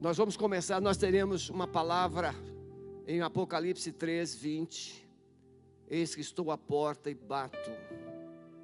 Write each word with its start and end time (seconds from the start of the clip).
Nós 0.00 0.16
vamos 0.16 0.36
começar, 0.36 0.80
nós 0.80 0.96
teremos 0.96 1.50
uma 1.50 1.66
palavra 1.66 2.32
em 3.04 3.20
Apocalipse 3.20 3.90
3, 3.90 4.32
20. 4.32 5.10
Eis 5.88 6.14
que 6.14 6.20
estou 6.20 6.52
à 6.52 6.56
porta 6.56 7.10
e 7.10 7.14
bato. 7.14 7.72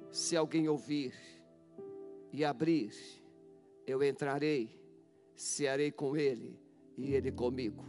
Se 0.09 0.37
alguém 0.37 0.69
ouvir 0.69 1.13
e 2.31 2.45
abrir, 2.45 2.93
eu 3.85 4.01
entrarei, 4.01 4.79
cearei 5.35 5.91
com 5.91 6.15
ele 6.15 6.57
e 6.97 7.13
ele 7.13 7.33
comigo. 7.33 7.83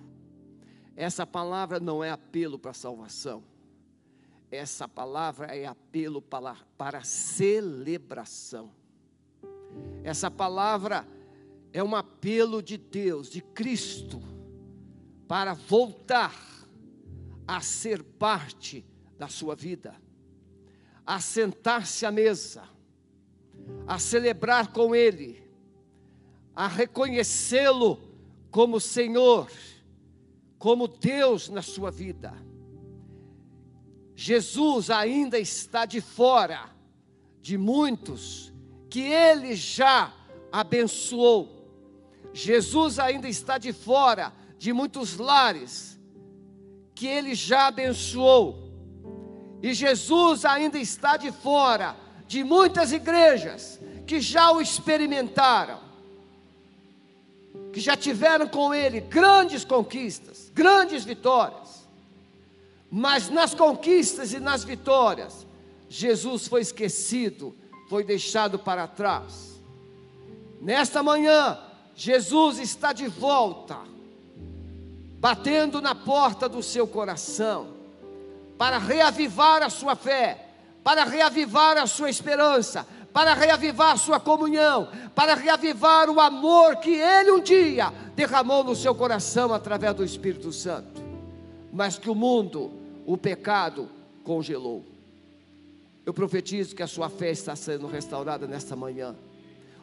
Essa 0.97 1.25
palavra 1.25 1.79
não 1.79 2.03
é 2.03 2.11
apelo 2.11 2.59
para 2.59 2.73
salvação. 2.73 3.45
Essa 4.51 4.89
palavra 4.89 5.57
é 5.57 5.67
apelo 5.67 6.21
para, 6.21 6.57
para 6.77 7.05
celebração. 7.05 8.73
Essa 10.03 10.33
palavra 10.33 11.07
é 11.77 11.85
um 11.85 11.95
apelo 11.95 12.63
de 12.63 12.79
Deus, 12.79 13.29
de 13.29 13.43
Cristo, 13.43 14.23
para 15.29 15.53
voltar 15.53 16.35
a 17.47 17.61
ser 17.61 18.03
parte 18.03 18.83
da 19.19 19.29
sua 19.29 19.55
vida, 19.55 19.95
a 21.05 21.21
sentar-se 21.21 22.07
à 22.07 22.11
mesa, 22.11 22.67
a 23.87 23.99
celebrar 23.99 24.73
com 24.73 24.95
Ele, 24.95 25.47
a 26.55 26.67
reconhecê-lo 26.67 28.01
como 28.51 28.81
Senhor, 28.81 29.53
como 30.59 30.89
Deus 30.89 31.51
na 31.51 31.61
sua 31.61 31.91
vida. 31.91 32.33
Jesus 34.15 34.89
ainda 34.89 35.39
está 35.39 35.85
de 35.85 36.01
fora 36.01 36.71
de 37.43 37.59
muitos 37.59 38.51
que 38.89 39.03
Ele 39.03 39.55
já 39.55 40.11
abençoou 40.51 41.56
Jesus 42.37 42.99
ainda 42.99 43.27
está 43.27 43.57
de 43.57 43.73
fora 43.73 44.31
de 44.59 44.71
muitos 44.71 45.17
lares 45.17 45.99
que 46.95 47.07
ele 47.07 47.35
já 47.35 47.69
abençoou. 47.69 48.71
E 49.63 49.73
Jesus 49.73 50.45
ainda 50.45 50.79
está 50.79 51.17
de 51.17 51.33
fora 51.33 51.97
de 52.29 52.45
muitas 52.45 52.93
igrejas 52.93 53.81
que 54.07 54.21
já 54.21 54.51
o 54.51 54.61
experimentaram, 54.61 55.81
que 57.73 57.81
já 57.81 57.97
tiveram 57.97 58.47
com 58.47 58.75
ele 58.75 59.01
grandes 59.01 59.65
conquistas, 59.65 60.53
grandes 60.53 61.05
vitórias. 61.05 61.89
Mas 62.91 63.31
nas 63.31 63.55
conquistas 63.55 64.35
e 64.35 64.41
nas 64.41 64.63
vitórias, 64.63 65.47
Jesus 65.89 66.47
foi 66.47 66.61
esquecido, 66.61 67.57
foi 67.89 68.05
deixado 68.05 68.59
para 68.59 68.87
trás. 68.87 69.59
Nesta 70.61 71.03
manhã, 71.03 71.66
Jesus 71.97 72.59
está 72.59 72.93
de 72.93 73.09
volta, 73.09 73.79
batendo 75.19 75.81
na 75.81 75.95
porta 75.95 76.47
do 76.47 76.63
seu 76.63 76.87
coração, 76.87 77.69
para 78.59 78.77
reavivar 78.77 79.63
a 79.63 79.71
sua 79.71 79.97
fé, 79.97 80.47
para 80.85 81.05
reavivar 81.05 81.79
a 81.79 81.87
sua 81.87 82.11
esperança, 82.11 82.87
para 83.15 83.33
reavivar 83.33 83.93
a 83.93 83.97
sua 83.97 84.21
comunhão, 84.21 84.91
para 85.15 85.35
reavivar 85.35 86.11
o 86.11 86.21
amor 86.21 86.77
que 86.77 86.91
Ele 86.91 87.31
um 87.31 87.41
dia 87.41 87.91
derramou 88.15 88.63
no 88.63 88.77
seu 88.77 88.95
coração 88.95 89.55
através 89.55 89.95
do 89.95 90.05
Espírito 90.05 90.53
Santo, 90.53 91.01
mas 91.73 91.99
que 91.99 92.11
o 92.11 92.15
mundo, 92.15 92.71
o 93.07 93.17
pecado, 93.17 93.89
congelou. 94.23 94.85
Eu 96.05 96.13
profetizo 96.13 96.77
que 96.77 96.83
a 96.83 96.87
sua 96.87 97.09
fé 97.09 97.31
está 97.31 97.57
sendo 97.57 97.87
restaurada 97.87 98.47
nesta 98.47 98.77
manhã. 98.77 99.17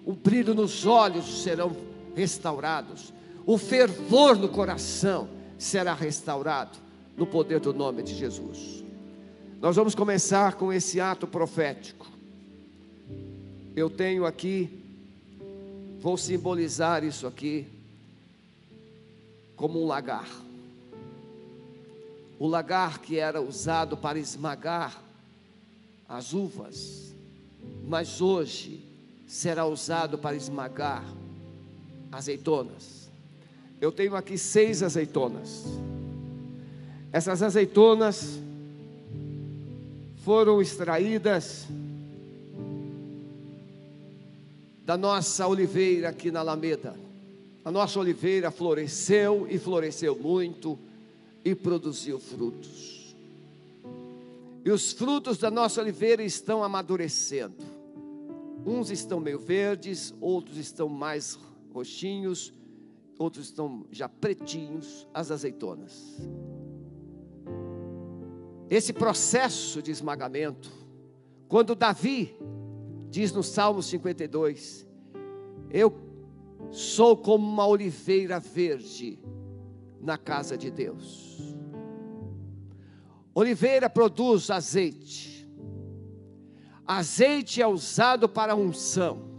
O 0.06 0.14
brilho 0.14 0.54
nos 0.54 0.86
olhos 0.86 1.42
serão 1.42 1.76
restaurados. 2.16 3.14
O 3.46 3.58
fervor 3.58 4.38
no 4.38 4.50
coração 4.50 5.28
será 5.58 5.94
restaurado 5.94 6.78
no 7.18 7.26
poder 7.26 7.60
do 7.60 7.74
nome 7.74 8.04
de 8.04 8.16
Jesus. 8.16 8.84
Nós 9.62 9.76
vamos 9.76 9.96
começar 9.96 10.56
com 10.56 10.74
esse 10.74 11.00
ato 11.00 11.26
profético. 11.28 12.08
Eu 13.76 13.90
tenho 13.90 14.26
aqui, 14.26 14.70
vou 16.00 16.18
simbolizar 16.18 17.04
isso 17.04 17.26
aqui 17.26 17.68
como 19.56 19.82
um 19.82 19.88
lagar. 19.88 20.30
O 22.38 22.48
lagar 22.48 23.00
que 23.00 23.18
era 23.18 23.42
usado 23.42 23.96
para 23.96 24.20
esmagar 24.20 25.02
as 26.08 26.34
uvas, 26.34 27.14
mas 27.88 28.20
hoje 28.22 28.84
será 29.26 29.66
usado 29.66 30.18
para 30.18 30.36
esmagar 30.36 31.06
azeitonas. 32.14 33.10
Eu 33.82 33.92
tenho 33.92 34.16
aqui 34.16 34.38
seis 34.38 34.82
azeitonas. 34.82 35.66
Essas 37.12 37.44
azeitonas 37.44 38.40
foram 40.24 40.62
extraídas 40.62 41.68
da 44.86 44.98
nossa 44.98 45.48
oliveira 45.48 46.10
aqui 46.10 46.32
na 46.32 46.40
Alameda. 46.40 46.96
A 47.64 47.72
nossa 47.72 48.00
oliveira 48.00 48.52
floresceu 48.52 49.48
e 49.50 49.58
floresceu 49.58 50.16
muito 50.16 50.78
e 51.44 51.54
produziu 51.56 52.20
frutos. 52.20 53.16
E 54.66 54.72
os 54.72 54.94
frutos 54.94 55.38
da 55.38 55.52
nossa 55.52 55.82
oliveira 55.82 56.24
estão 56.24 56.64
amadurecendo. 56.64 57.56
Uns 58.66 58.90
estão 58.90 59.20
meio 59.20 59.40
verdes, 59.40 60.14
outros 60.22 60.58
estão 60.58 60.88
mais 60.88 61.38
roxinhos, 61.74 62.54
outros 63.18 63.46
estão 63.46 63.86
já 63.92 64.08
pretinhos, 64.08 65.08
as 65.14 65.32
azeitonas. 65.32 66.18
Esse 68.70 68.94
processo 68.94 69.82
de 69.82 69.92
esmagamento, 69.92 70.72
quando 71.48 71.76
Davi 71.76 72.36
diz 73.10 73.32
no 73.32 73.44
Salmo 73.44 73.82
52, 73.84 74.88
eu 75.70 75.94
sou 76.72 77.16
como 77.16 77.48
uma 77.48 77.68
oliveira 77.68 78.40
verde 78.40 79.20
na 80.02 80.18
casa 80.18 80.58
de 80.58 80.72
Deus. 80.72 81.56
Oliveira 83.36 83.90
produz 83.90 84.50
azeite. 84.50 85.50
Azeite 86.86 87.62
é 87.62 87.68
usado 87.68 88.28
para 88.28 88.56
unção. 88.56 89.33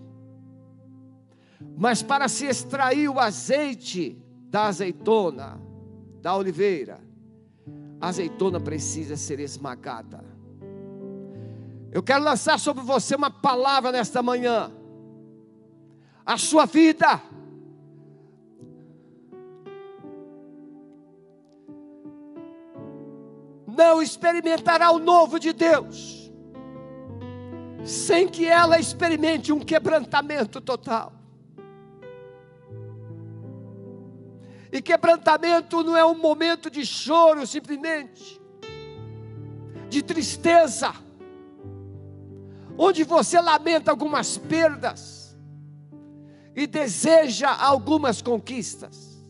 Mas 1.76 2.02
para 2.02 2.28
se 2.28 2.46
extrair 2.46 3.08
o 3.08 3.18
azeite 3.18 4.18
da 4.48 4.66
azeitona, 4.66 5.60
da 6.20 6.36
oliveira, 6.36 7.00
a 8.00 8.08
azeitona 8.08 8.60
precisa 8.60 9.16
ser 9.16 9.40
esmagada. 9.40 10.24
Eu 11.90 12.02
quero 12.02 12.24
lançar 12.24 12.58
sobre 12.58 12.82
você 12.82 13.14
uma 13.14 13.30
palavra 13.30 13.92
nesta 13.92 14.22
manhã. 14.22 14.70
A 16.26 16.36
sua 16.36 16.66
vida 16.66 17.20
não 23.66 24.00
experimentará 24.00 24.90
o 24.90 24.98
novo 24.98 25.38
de 25.38 25.52
Deus, 25.52 26.32
sem 27.84 28.28
que 28.28 28.46
ela 28.46 28.78
experimente 28.78 29.52
um 29.52 29.60
quebrantamento 29.60 30.60
total. 30.60 31.23
E 34.74 34.82
quebrantamento 34.82 35.84
não 35.84 35.96
é 35.96 36.04
um 36.04 36.18
momento 36.18 36.68
de 36.68 36.84
choro 36.84 37.46
simplesmente, 37.46 38.42
de 39.88 40.02
tristeza, 40.02 40.92
onde 42.76 43.04
você 43.04 43.40
lamenta 43.40 43.92
algumas 43.92 44.36
perdas 44.36 45.38
e 46.56 46.66
deseja 46.66 47.54
algumas 47.54 48.20
conquistas. 48.20 49.24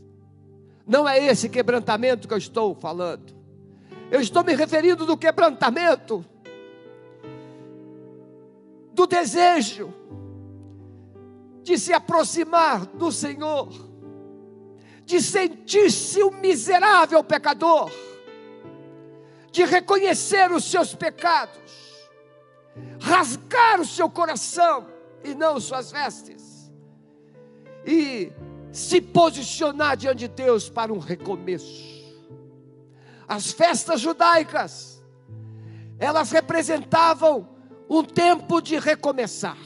Não 0.87 1.07
é 1.07 1.23
esse 1.23 1.51
quebrantamento 1.51 2.27
que 2.27 2.33
eu 2.33 2.39
estou 2.39 2.75
falando. 2.75 3.35
Eu 4.11 4.23
estou 4.23 4.43
me 4.43 4.55
referindo 4.55 5.05
do 5.05 5.15
quebrantamento 5.15 6.25
do 8.95 9.07
desejo 9.07 9.93
de 11.63 11.77
se 11.77 11.93
aproximar 11.93 12.87
do 12.87 13.13
Senhor 13.13 13.94
de 15.05 15.21
sentir-se 15.21 16.23
um 16.23 16.31
miserável 16.31 17.23
pecador, 17.23 17.91
de 19.51 19.65
reconhecer 19.65 20.51
os 20.51 20.65
seus 20.65 20.95
pecados, 20.95 21.61
rasgar 23.01 23.81
o 23.81 23.85
seu 23.85 24.09
coração 24.09 24.87
e 25.23 25.35
não 25.35 25.61
suas 25.61 25.93
vestes, 25.93 26.73
e 27.87 28.33
se 28.73 29.01
posicionar 29.01 29.97
diante 29.97 30.21
de 30.21 30.29
Deus 30.29 30.69
para 30.69 30.93
um 30.93 30.99
recomeço. 30.99 31.95
As 33.29 33.53
festas 33.53 34.01
judaicas, 34.01 35.03
elas 35.99 36.31
representavam 36.31 37.49
um 37.89 38.03
tempo 38.03 38.61
de 38.61 38.79
recomeçar, 38.79 39.59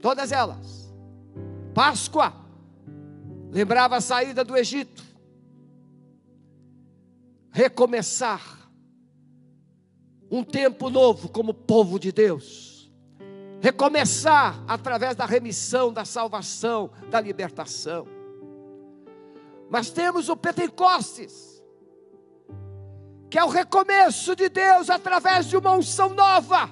todas 0.00 0.32
elas. 0.32 0.92
Páscoa, 1.74 2.45
Lembrava 3.56 3.96
a 3.96 4.02
saída 4.02 4.44
do 4.44 4.54
Egito. 4.54 5.02
Recomeçar 7.50 8.68
um 10.30 10.44
tempo 10.44 10.90
novo 10.90 11.30
como 11.30 11.54
povo 11.54 11.98
de 11.98 12.12
Deus. 12.12 12.92
Recomeçar 13.62 14.62
através 14.68 15.16
da 15.16 15.24
remissão, 15.24 15.90
da 15.90 16.04
salvação, 16.04 16.90
da 17.08 17.18
libertação. 17.18 18.06
Mas 19.70 19.88
temos 19.88 20.28
o 20.28 20.36
Pentecostes, 20.36 21.64
que 23.30 23.38
é 23.38 23.44
o 23.44 23.48
recomeço 23.48 24.36
de 24.36 24.50
Deus 24.50 24.90
através 24.90 25.46
de 25.46 25.56
uma 25.56 25.72
unção 25.72 26.10
nova, 26.10 26.68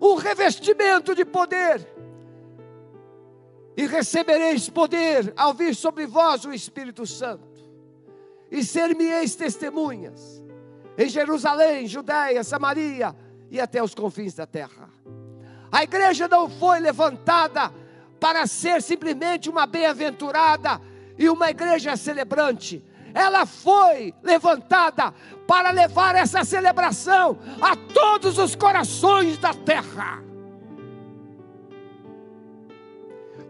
um 0.00 0.14
revestimento 0.14 1.14
de 1.14 1.26
poder. 1.26 1.99
E 3.76 3.86
recebereis 3.86 4.68
poder 4.68 5.32
ao 5.36 5.54
vir 5.54 5.74
sobre 5.74 6.06
vós 6.06 6.44
o 6.44 6.52
Espírito 6.52 7.06
Santo, 7.06 7.48
e 8.50 8.64
ser-me-eis 8.64 9.34
testemunhas 9.36 10.42
em 10.98 11.08
Jerusalém, 11.08 11.86
Judéia, 11.86 12.44
Samaria 12.44 13.14
e 13.50 13.60
até 13.60 13.82
os 13.82 13.94
confins 13.94 14.34
da 14.34 14.46
terra. 14.46 14.90
A 15.72 15.84
igreja 15.84 16.28
não 16.28 16.50
foi 16.50 16.80
levantada 16.80 17.72
para 18.18 18.46
ser 18.46 18.82
simplesmente 18.82 19.48
uma 19.48 19.66
bem-aventurada 19.66 20.80
e 21.16 21.28
uma 21.28 21.48
igreja 21.48 21.96
celebrante. 21.96 22.84
Ela 23.14 23.46
foi 23.46 24.14
levantada 24.22 25.14
para 25.46 25.70
levar 25.70 26.14
essa 26.14 26.44
celebração 26.44 27.38
a 27.60 27.74
todos 27.76 28.38
os 28.38 28.54
corações 28.54 29.38
da 29.38 29.54
terra. 29.54 30.29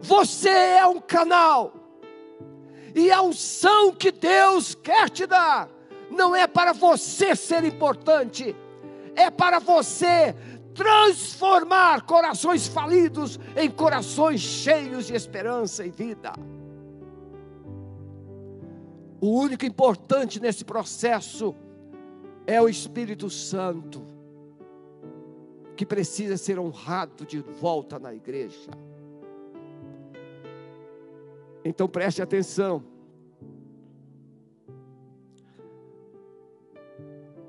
Você 0.01 0.49
é 0.49 0.85
um 0.85 0.99
canal, 0.99 1.73
e 2.95 3.11
a 3.11 3.21
unção 3.21 3.93
que 3.93 4.11
Deus 4.11 4.75
quer 4.75 5.09
te 5.09 5.25
dar 5.25 5.69
não 6.09 6.35
é 6.35 6.45
para 6.45 6.73
você 6.73 7.35
ser 7.35 7.63
importante, 7.63 8.55
é 9.15 9.29
para 9.29 9.59
você 9.59 10.35
transformar 10.73 12.01
corações 12.01 12.67
falidos 12.67 13.39
em 13.55 13.69
corações 13.69 14.41
cheios 14.41 15.07
de 15.07 15.13
esperança 15.13 15.85
e 15.85 15.91
vida. 15.91 16.33
O 19.21 19.39
único 19.39 19.65
importante 19.65 20.39
nesse 20.39 20.65
processo 20.65 21.55
é 22.47 22.61
o 22.61 22.67
Espírito 22.67 23.29
Santo, 23.29 24.03
que 25.77 25.85
precisa 25.85 26.37
ser 26.37 26.59
honrado 26.59 27.25
de 27.25 27.39
volta 27.39 27.99
na 27.99 28.13
igreja. 28.13 28.71
Então 31.63 31.87
preste 31.87 32.21
atenção. 32.21 32.83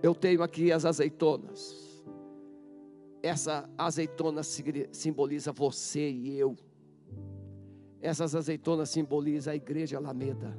Eu 0.03 0.15
tenho 0.15 0.43
aqui 0.43 0.73
as 0.73 0.85
azeitonas. 0.85 2.05
Essa 3.23 3.71
azeitona 3.79 4.43
simboliza 4.43 5.53
você 5.53 6.11
e 6.11 6.37
eu. 6.37 6.57
Essas 8.01 8.35
azeitonas 8.35 8.91
simbolizam 8.91 9.53
a 9.53 9.57
igreja 9.57 9.97
Alameda. 9.97 10.59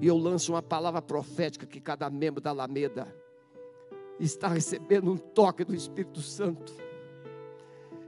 E 0.00 0.06
eu 0.06 0.16
lanço 0.16 0.52
uma 0.52 0.62
palavra 0.62 1.02
profética 1.02 1.66
que 1.66 1.80
cada 1.80 2.08
membro 2.08 2.40
da 2.40 2.50
Alameda 2.50 3.12
está 4.18 4.46
recebendo 4.46 5.10
um 5.10 5.16
toque 5.16 5.64
do 5.64 5.74
Espírito 5.74 6.20
Santo. 6.20 6.72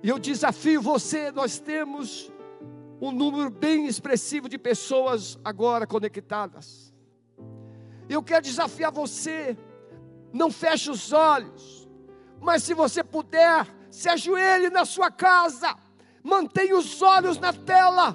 E 0.03 0.09
eu 0.09 0.19
desafio 0.19 0.81
você, 0.81 1.33
nós 1.33 1.59
temos 1.59 2.31
um 3.00 3.11
número 3.11 3.50
bem 3.50 3.87
expressivo 3.87 4.49
de 4.49 4.58
pessoas 4.58 5.38
agora 5.44 5.87
conectadas. 5.87 6.93
Eu 8.08 8.23
quero 8.23 8.44
desafiar 8.44 8.93
você, 8.93 9.56
não 10.32 10.50
feche 10.50 10.91
os 10.91 11.12
olhos 11.12 11.85
mas 12.44 12.62
se 12.62 12.75
você 12.75 13.02
puder, 13.02 13.67
se 13.91 14.06
ajoelhe 14.06 14.69
na 14.69 14.85
sua 14.85 15.11
casa, 15.11 15.75
mantenha 16.23 16.76
os 16.76 17.00
olhos 17.00 17.38
na 17.38 17.55
tela. 17.55 18.14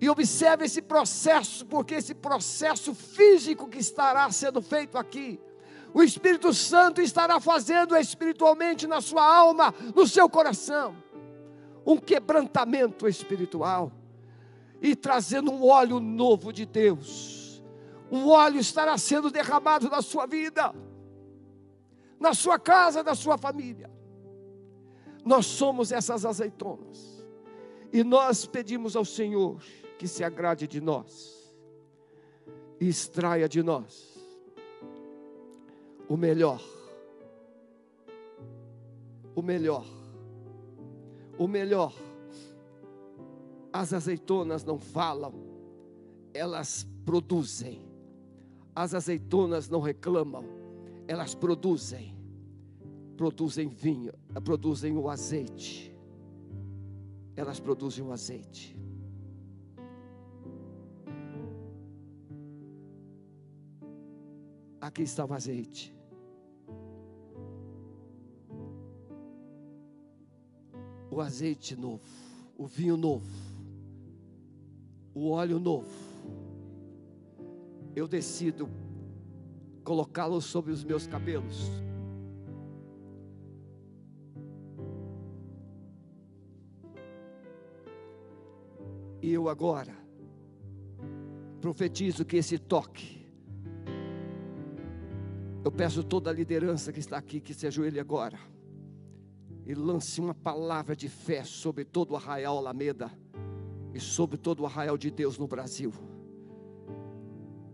E 0.00 0.10
observe 0.10 0.64
esse 0.64 0.82
processo, 0.82 1.64
porque 1.64 1.94
esse 1.94 2.16
processo 2.16 2.92
físico 2.92 3.68
que 3.68 3.78
estará 3.78 4.28
sendo 4.32 4.60
feito 4.60 4.98
aqui, 4.98 5.40
o 5.94 6.02
Espírito 6.02 6.52
Santo 6.52 7.00
estará 7.00 7.38
fazendo 7.38 7.96
espiritualmente 7.96 8.84
na 8.88 9.00
sua 9.00 9.24
alma, 9.24 9.72
no 9.94 10.04
seu 10.04 10.28
coração, 10.28 10.96
um 11.88 11.96
quebrantamento 11.96 13.08
espiritual 13.08 13.90
e 14.80 14.94
trazendo 14.94 15.50
um 15.50 15.66
óleo 15.66 15.98
novo 15.98 16.52
de 16.52 16.64
Deus. 16.64 17.60
Um 18.12 18.28
óleo 18.28 18.60
estará 18.60 18.96
sendo 18.96 19.28
derramado 19.30 19.88
na 19.88 20.00
sua 20.00 20.24
vida 20.26 20.72
na 22.18 22.34
sua 22.34 22.58
casa, 22.58 23.02
na 23.02 23.14
sua 23.14 23.38
família. 23.38 23.90
Nós 25.24 25.46
somos 25.46 25.92
essas 25.92 26.24
azeitonas. 26.24 27.24
E 27.92 28.02
nós 28.02 28.44
pedimos 28.44 28.96
ao 28.96 29.04
Senhor 29.04 29.62
que 29.98 30.06
se 30.06 30.22
agrade 30.22 30.66
de 30.66 30.80
nós 30.80 31.54
e 32.80 32.88
extraia 32.88 33.48
de 33.48 33.62
nós 33.62 34.18
o 36.08 36.16
melhor. 36.16 36.62
O 39.34 39.42
melhor. 39.42 39.97
O 41.38 41.46
melhor. 41.46 41.94
As 43.72 43.92
azeitonas 43.92 44.64
não 44.64 44.78
falam, 44.78 45.32
elas 46.34 46.86
produzem. 47.04 47.80
As 48.74 48.94
azeitonas 48.94 49.68
não 49.68 49.80
reclamam, 49.80 50.44
elas 51.06 51.34
produzem, 51.34 52.16
produzem 53.16 53.68
vinho, 53.68 54.12
produzem 54.44 54.96
o 54.96 55.08
azeite. 55.08 55.96
Elas 57.36 57.60
produzem 57.60 58.04
o 58.04 58.12
azeite. 58.12 58.76
Aqui 64.80 65.02
está 65.02 65.24
o 65.24 65.32
azeite. 65.32 65.97
O 71.10 71.20
azeite 71.20 71.74
novo, 71.74 72.02
o 72.56 72.66
vinho 72.66 72.96
novo, 72.96 73.26
o 75.14 75.30
óleo 75.30 75.58
novo. 75.58 75.88
Eu 77.96 78.06
decido 78.06 78.68
colocá-lo 79.82 80.40
sobre 80.40 80.70
os 80.70 80.84
meus 80.84 81.06
cabelos. 81.06 81.70
E 89.22 89.32
eu 89.32 89.48
agora 89.48 89.96
profetizo 91.60 92.24
que 92.24 92.36
esse 92.36 92.58
toque, 92.58 93.26
eu 95.64 95.72
peço 95.72 96.04
toda 96.04 96.30
a 96.30 96.32
liderança 96.32 96.92
que 96.92 97.00
está 97.00 97.18
aqui 97.18 97.40
que 97.40 97.52
se 97.52 97.66
ajoelhe 97.66 97.98
agora 97.98 98.38
e 99.68 99.74
lance 99.74 100.18
uma 100.18 100.34
palavra 100.34 100.96
de 100.96 101.10
fé 101.10 101.44
sobre 101.44 101.84
todo 101.84 102.12
o 102.12 102.16
arraial 102.16 102.56
Alameda 102.56 103.12
e 103.92 104.00
sobre 104.00 104.38
todo 104.38 104.60
o 104.60 104.66
arraial 104.66 104.96
de 104.96 105.10
Deus 105.10 105.36
no 105.36 105.46
Brasil. 105.46 105.92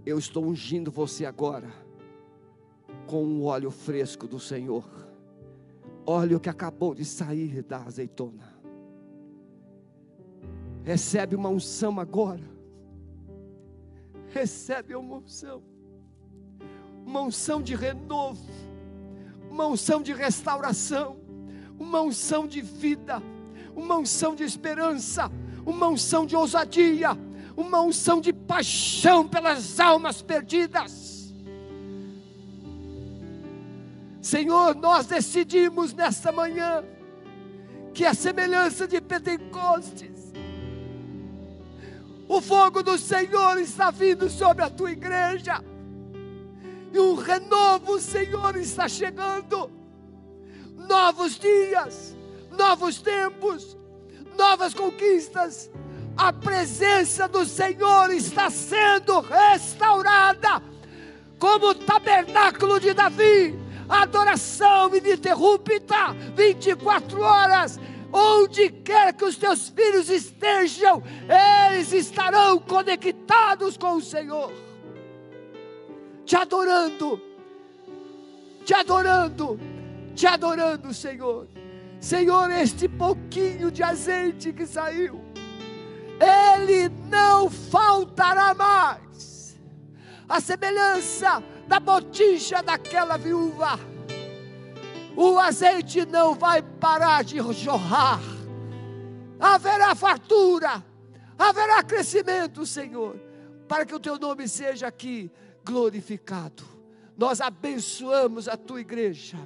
Eu 0.04 0.18
estou 0.18 0.44
ungindo 0.44 0.90
você 0.90 1.24
agora 1.24 1.72
com 3.06 3.24
o 3.24 3.44
óleo 3.44 3.70
fresco 3.70 4.26
do 4.26 4.40
Senhor, 4.40 4.84
óleo 6.04 6.40
que 6.40 6.48
acabou 6.48 6.96
de 6.96 7.04
sair 7.04 7.62
da 7.62 7.84
azeitona. 7.84 8.52
Recebe 10.82 11.36
uma 11.36 11.48
unção 11.48 12.00
agora. 12.00 12.42
Recebe 14.30 14.96
uma 14.96 15.18
unção. 15.18 15.62
Uma 17.06 17.22
unção 17.22 17.62
de 17.62 17.76
renovo. 17.76 18.44
Uma 19.48 19.68
unção 19.68 20.02
de 20.02 20.12
restauração. 20.12 21.23
Uma 21.78 22.00
unção 22.00 22.46
de 22.46 22.60
vida. 22.60 23.22
Uma 23.74 23.96
unção 23.96 24.34
de 24.34 24.44
esperança. 24.44 25.30
Uma 25.64 25.88
unção 25.88 26.26
de 26.26 26.36
ousadia. 26.36 27.10
Uma 27.56 27.80
unção 27.80 28.20
de 28.20 28.32
paixão 28.32 29.26
pelas 29.28 29.78
almas 29.78 30.20
perdidas 30.20 31.14
Senhor, 34.24 34.74
nós 34.74 35.04
decidimos 35.04 35.92
nesta 35.92 36.32
manhã 36.32 36.82
que 37.92 38.06
a 38.06 38.14
semelhança 38.14 38.88
de 38.88 38.98
Pentecostes, 38.98 40.32
o 42.26 42.40
fogo 42.40 42.82
do 42.82 42.96
Senhor 42.96 43.58
está 43.58 43.90
vindo 43.90 44.30
sobre 44.30 44.64
a 44.64 44.70
tua 44.70 44.92
igreja, 44.92 45.62
e 46.90 46.98
um 46.98 47.14
renovo, 47.16 48.00
Senhor, 48.00 48.56
está 48.56 48.88
chegando. 48.88 49.70
Novos 50.88 51.38
dias, 51.38 52.16
novos 52.50 53.00
tempos, 53.00 53.76
novas 54.36 54.74
conquistas, 54.74 55.70
a 56.16 56.32
presença 56.32 57.26
do 57.26 57.44
Senhor 57.44 58.10
está 58.10 58.50
sendo 58.50 59.20
restaurada, 59.20 60.62
como 61.38 61.70
o 61.70 61.74
tabernáculo 61.74 62.78
de 62.78 62.94
Davi, 62.94 63.58
adoração 63.88 64.94
ininterrupta, 64.94 66.12
24 66.36 67.20
horas, 67.20 67.80
onde 68.12 68.70
quer 68.70 69.12
que 69.12 69.24
os 69.24 69.36
teus 69.36 69.68
filhos 69.68 70.08
estejam, 70.08 71.02
eles 71.72 71.92
estarão 71.92 72.58
conectados 72.60 73.76
com 73.76 73.96
o 73.96 74.00
Senhor, 74.00 74.52
te 76.24 76.36
adorando, 76.36 77.20
te 78.64 78.72
adorando, 78.72 79.58
te 80.14 80.26
adorando, 80.26 80.92
Senhor. 80.94 81.48
Senhor, 82.00 82.50
este 82.50 82.88
pouquinho 82.88 83.70
de 83.70 83.82
azeite 83.82 84.52
que 84.52 84.66
saiu, 84.66 85.24
ele 86.20 86.88
não 87.08 87.50
faltará 87.50 88.54
mais. 88.54 89.56
A 90.28 90.40
semelhança 90.40 91.42
da 91.66 91.80
botija 91.80 92.62
daquela 92.62 93.16
viúva, 93.16 93.78
o 95.16 95.38
azeite 95.38 96.04
não 96.04 96.34
vai 96.34 96.62
parar 96.62 97.24
de 97.24 97.36
jorrar, 97.52 98.20
haverá 99.38 99.94
fartura, 99.94 100.84
haverá 101.38 101.82
crescimento, 101.82 102.66
Senhor, 102.66 103.16
para 103.68 103.86
que 103.86 103.94
o 103.94 104.00
teu 104.00 104.18
nome 104.18 104.48
seja 104.48 104.86
aqui 104.86 105.30
glorificado. 105.64 106.64
Nós 107.16 107.40
abençoamos 107.40 108.48
a 108.48 108.56
tua 108.56 108.80
igreja, 108.80 109.38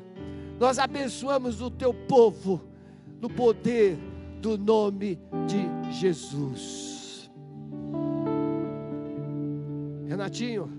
nós 0.59 0.79
abençoamos 0.79 1.61
o 1.62 1.71
teu 1.71 1.95
povo, 1.95 2.61
no 3.21 3.31
poder 3.31 3.97
do 4.41 4.59
nome 4.59 5.19
de 5.47 5.93
Jesus. 5.93 7.31
Renatinho. 10.07 10.71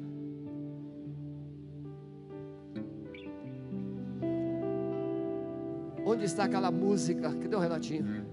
Onde 6.06 6.26
está 6.26 6.46
aquela 6.46 6.72
música? 6.72 7.34
Cadê 7.36 7.56
o 7.56 7.60
Renatinho? 7.60 8.26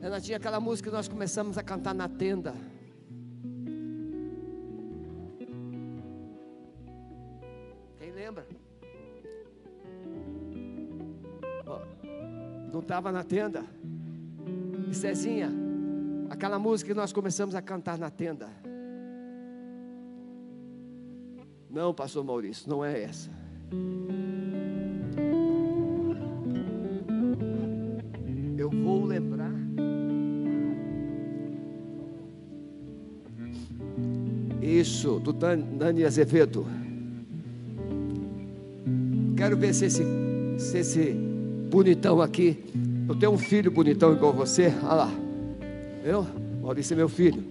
Renatinho, 0.00 0.36
aquela 0.36 0.60
música 0.60 0.90
que 0.90 0.96
nós 0.96 1.08
começamos 1.08 1.58
a 1.58 1.62
cantar 1.62 1.94
na 1.94 2.08
tenda. 2.08 2.54
Estava 12.88 13.12
na 13.12 13.22
tenda? 13.22 13.66
E 14.90 14.94
Cezinha, 14.94 15.50
aquela 16.30 16.58
música 16.58 16.88
que 16.90 16.98
nós 16.98 17.12
começamos 17.12 17.54
a 17.54 17.60
cantar 17.60 17.98
na 17.98 18.08
tenda. 18.08 18.48
Não, 21.70 21.92
pastor 21.92 22.24
Maurício, 22.24 22.66
não 22.66 22.82
é 22.82 23.02
essa. 23.02 23.30
Eu 28.56 28.70
vou 28.70 29.04
lembrar. 29.04 29.52
Isso, 34.62 35.20
do 35.20 35.34
Dani 35.34 36.04
Azevedo. 36.06 36.66
Quero 39.36 39.58
ver 39.58 39.74
se 39.74 39.84
esse, 39.84 40.02
se 40.58 40.78
esse 40.78 41.27
bonitão 41.68 42.20
aqui 42.20 42.56
eu 43.08 43.14
tenho 43.14 43.32
um 43.32 43.38
filho 43.38 43.70
bonitão 43.70 44.12
igual 44.12 44.34
você. 44.34 44.72
Olha 44.82 44.94
lá. 44.94 45.10
Viu? 46.04 46.26
Maurício 46.62 46.92
é 46.92 46.96
meu 46.96 47.08
filho. 47.08 47.42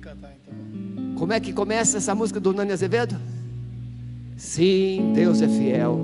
Cantar, 0.00 0.32
então. 0.40 1.14
Como 1.16 1.32
é 1.32 1.40
que 1.40 1.52
começa 1.52 1.98
essa 1.98 2.14
música 2.14 2.40
do 2.40 2.54
Nani 2.54 2.72
Azevedo? 2.72 3.14
Sim, 4.34 5.12
Deus 5.14 5.42
é 5.42 5.48
fiel. 5.48 6.00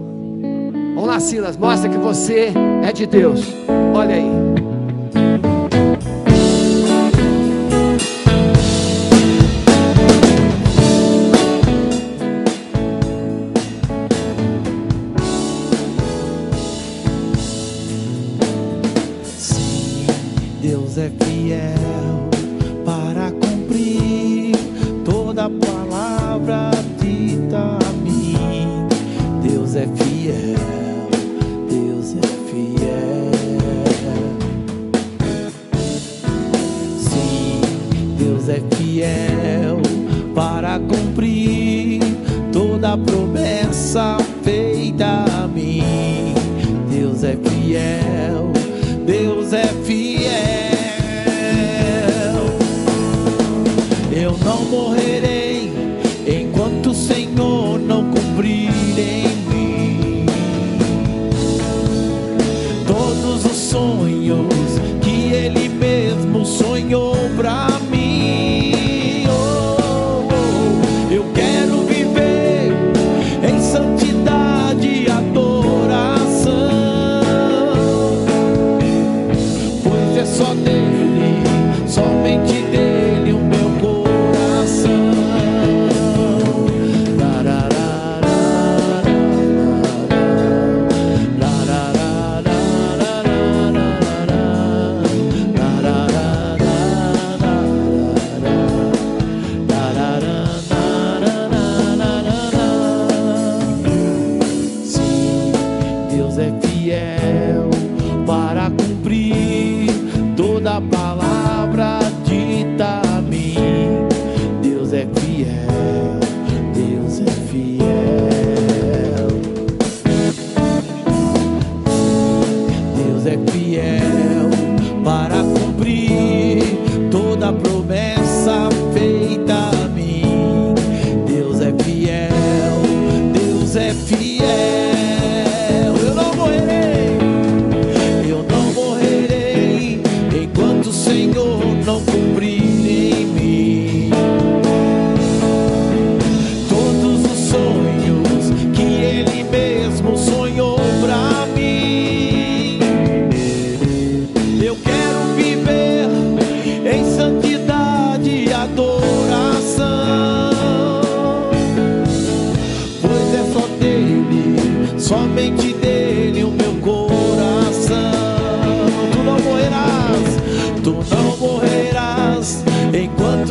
Vamos 0.94 1.06
lá, 1.06 1.18
Silas, 1.18 1.56
mostra 1.56 1.88
que 1.88 1.96
você 1.96 2.52
é 2.82 2.92
de 2.92 3.06
Deus. 3.06 3.40
Olha 3.94 4.16
aí. 4.16 4.55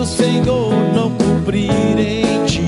Senhor 0.05 0.71
não 0.93 1.09
cumprir 1.11 1.71
em 1.97 2.45
ti 2.45 2.61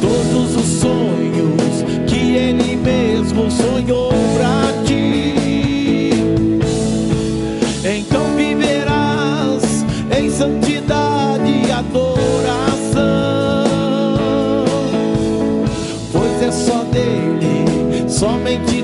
todos 0.00 0.56
os 0.56 0.80
sonhos 0.80 1.84
que 2.08 2.36
Ele 2.36 2.76
mesmo 2.76 3.48
sonhou 3.50 4.10
pra 4.36 4.72
ti. 4.84 6.10
Então 7.84 8.24
viverás 8.36 9.84
em 10.18 10.28
santidade 10.30 11.50
e 11.66 11.70
adoração, 11.70 13.04
pois 16.12 16.42
é 16.42 16.50
só 16.50 16.82
dele, 16.84 18.08
somente 18.08 18.83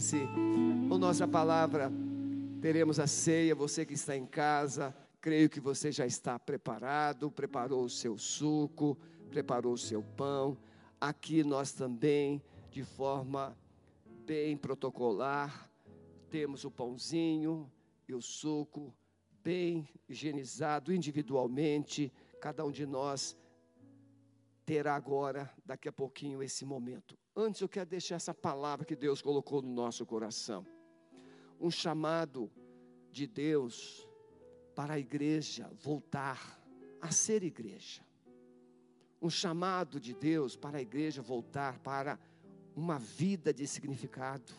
sentem-se. 0.00 0.26
Com 0.88 0.96
nossa 0.96 1.26
palavra, 1.26 1.90
teremos 2.60 2.98
a 2.98 3.06
ceia. 3.06 3.54
Você 3.54 3.84
que 3.84 3.94
está 3.94 4.16
em 4.16 4.26
casa, 4.26 4.94
creio 5.20 5.50
que 5.50 5.60
você 5.60 5.92
já 5.92 6.06
está 6.06 6.38
preparado, 6.38 7.30
preparou 7.30 7.84
o 7.84 7.90
seu 7.90 8.16
suco, 8.16 8.96
preparou 9.30 9.74
o 9.74 9.78
seu 9.78 10.02
pão. 10.02 10.56
Aqui 11.00 11.42
nós 11.42 11.72
também, 11.72 12.42
de 12.70 12.84
forma 12.84 13.56
bem 14.24 14.56
protocolar, 14.56 15.68
temos 16.30 16.64
o 16.64 16.70
pãozinho 16.70 17.70
e 18.08 18.14
o 18.14 18.22
suco 18.22 18.94
bem 19.42 19.88
higienizado 20.08 20.94
individualmente. 20.94 22.12
Cada 22.40 22.64
um 22.64 22.70
de 22.70 22.86
nós 22.86 23.36
terá 24.64 24.94
agora, 24.94 25.50
daqui 25.66 25.88
a 25.88 25.92
pouquinho, 25.92 26.42
esse 26.42 26.64
momento. 26.64 27.21
Antes 27.34 27.62
eu 27.62 27.68
quero 27.68 27.88
deixar 27.88 28.16
essa 28.16 28.34
palavra 28.34 28.84
que 28.84 28.94
Deus 28.94 29.22
colocou 29.22 29.62
no 29.62 29.72
nosso 29.72 30.04
coração. 30.04 30.66
Um 31.58 31.70
chamado 31.70 32.50
de 33.10 33.26
Deus 33.26 34.06
para 34.74 34.94
a 34.94 34.98
igreja 34.98 35.70
voltar 35.80 36.60
a 37.00 37.10
ser 37.10 37.42
igreja. 37.42 38.02
Um 39.20 39.30
chamado 39.30 39.98
de 39.98 40.12
Deus 40.12 40.56
para 40.56 40.78
a 40.78 40.82
igreja 40.82 41.22
voltar 41.22 41.78
para 41.78 42.18
uma 42.76 42.98
vida 42.98 43.52
de 43.52 43.66
significado. 43.66 44.52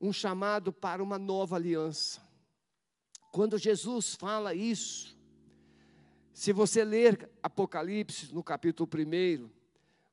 Um 0.00 0.12
chamado 0.12 0.72
para 0.72 1.02
uma 1.02 1.18
nova 1.18 1.56
aliança. 1.56 2.22
Quando 3.30 3.58
Jesus 3.58 4.14
fala 4.14 4.54
isso, 4.54 5.18
se 6.32 6.52
você 6.52 6.82
ler 6.82 7.30
Apocalipse 7.42 8.32
no 8.32 8.42
capítulo 8.42 8.88
1, 8.88 9.55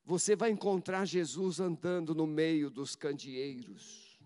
você 0.05 0.35
vai 0.35 0.51
encontrar 0.51 1.05
Jesus 1.05 1.59
andando 1.59 2.13
no 2.13 2.27
meio 2.27 2.69
dos 2.69 2.95
candeeiros. 2.95 4.19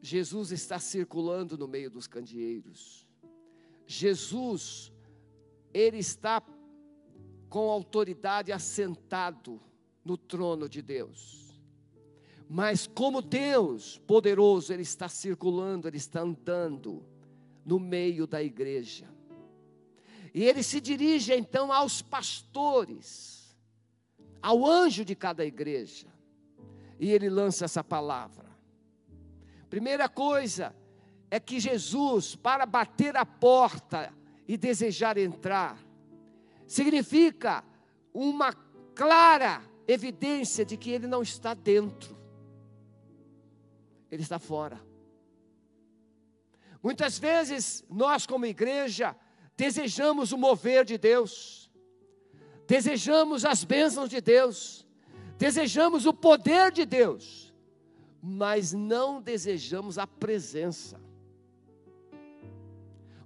Jesus 0.00 0.50
está 0.50 0.80
circulando 0.80 1.56
no 1.56 1.68
meio 1.68 1.88
dos 1.88 2.08
candeeiros. 2.08 3.06
Jesus, 3.86 4.92
ele 5.72 5.98
está 5.98 6.42
com 7.48 7.70
autoridade 7.70 8.50
assentado 8.50 9.60
no 10.04 10.16
trono 10.16 10.68
de 10.68 10.82
Deus. 10.82 11.42
Mas 12.48 12.86
como 12.86 13.22
Deus 13.22 13.98
poderoso, 14.06 14.72
ele 14.72 14.82
está 14.82 15.08
circulando, 15.08 15.86
ele 15.86 15.96
está 15.96 16.20
andando 16.20 17.06
no 17.64 17.78
meio 17.78 18.26
da 18.26 18.42
igreja. 18.42 19.08
E 20.34 20.44
ele 20.44 20.62
se 20.62 20.80
dirige 20.80 21.32
então 21.32 21.72
aos 21.72 22.02
pastores, 22.02 23.31
ao 24.42 24.66
anjo 24.66 25.04
de 25.04 25.14
cada 25.14 25.44
igreja. 25.44 26.06
E 26.98 27.10
ele 27.10 27.30
lança 27.30 27.64
essa 27.64 27.82
palavra. 27.82 28.50
Primeira 29.70 30.08
coisa 30.08 30.74
é 31.30 31.40
que 31.40 31.58
Jesus, 31.58 32.36
para 32.36 32.66
bater 32.66 33.16
a 33.16 33.24
porta 33.24 34.12
e 34.46 34.56
desejar 34.56 35.16
entrar, 35.16 35.78
significa 36.66 37.64
uma 38.12 38.52
clara 38.94 39.62
evidência 39.86 40.64
de 40.64 40.76
que 40.76 40.90
ele 40.90 41.06
não 41.06 41.22
está 41.22 41.54
dentro, 41.54 42.16
ele 44.10 44.22
está 44.22 44.38
fora. 44.38 44.80
Muitas 46.82 47.18
vezes 47.18 47.84
nós, 47.88 48.26
como 48.26 48.44
igreja, 48.44 49.16
desejamos 49.56 50.32
o 50.32 50.38
mover 50.38 50.84
de 50.84 50.98
Deus, 50.98 51.61
desejamos 52.72 53.44
as 53.44 53.64
bênçãos 53.64 54.08
de 54.08 54.18
Deus, 54.18 54.86
desejamos 55.36 56.06
o 56.06 56.14
poder 56.14 56.72
de 56.72 56.86
Deus, 56.86 57.52
mas 58.22 58.72
não 58.72 59.20
desejamos 59.20 59.98
a 59.98 60.06
presença. 60.06 60.98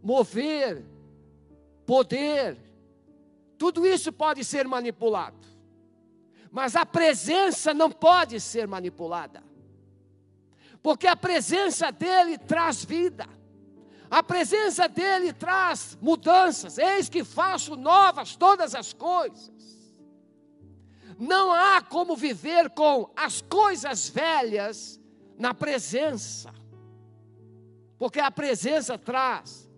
Mover, 0.03 0.85
poder, 1.87 2.59
tudo 3.57 3.87
isso 3.87 4.13
pode 4.13 4.43
ser 4.43 4.67
manipulado, 4.67 5.47
mas 6.51 6.75
a 6.75 6.85
presença 6.85 7.73
não 7.73 7.89
pode 7.89 8.41
ser 8.41 8.67
manipulada, 8.67 9.45
porque 10.83 11.07
a 11.07 11.15
presença 11.15 11.93
dele 11.93 12.37
traz 12.37 12.85
vida. 12.85 13.29
A 14.11 14.23
presença 14.23 14.89
dele 14.89 15.33
traz 15.33 15.99
mudanças. 16.01 16.79
Eis 16.79 17.09
que 17.09 17.25
faço 17.25 17.77
novas 17.77 18.37
todas 18.37 18.75
as 18.75 18.93
coisas. 18.93 19.51
Não 21.19 21.53
há 21.53 21.81
como 21.81 22.15
viver 22.15 22.71
com 22.71 23.11
as 23.17 23.41
coisas 23.41 24.09
velhas 24.09 25.01
na 25.39 25.55
presença, 25.55 26.53
porque 27.99 28.21
a 28.21 28.31
presença 28.31 28.99
traz 28.99 29.69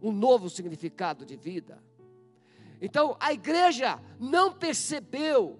um 0.00 0.12
novo 0.12 0.50
significado 0.50 1.24
de 1.24 1.36
vida. 1.36 1.82
Então, 2.80 3.16
a 3.20 3.32
igreja 3.32 4.00
não 4.18 4.52
percebeu, 4.52 5.58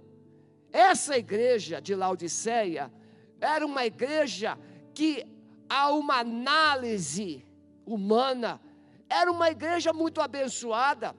essa 0.72 1.16
igreja 1.16 1.80
de 1.80 1.94
Laodiceia 1.94 2.92
era 3.40 3.64
uma 3.64 3.86
igreja 3.86 4.58
que, 4.94 5.24
a 5.68 5.92
uma 5.92 6.18
análise 6.18 7.46
humana, 7.86 8.60
era 9.08 9.30
uma 9.30 9.50
igreja 9.50 9.92
muito 9.92 10.20
abençoada, 10.20 11.14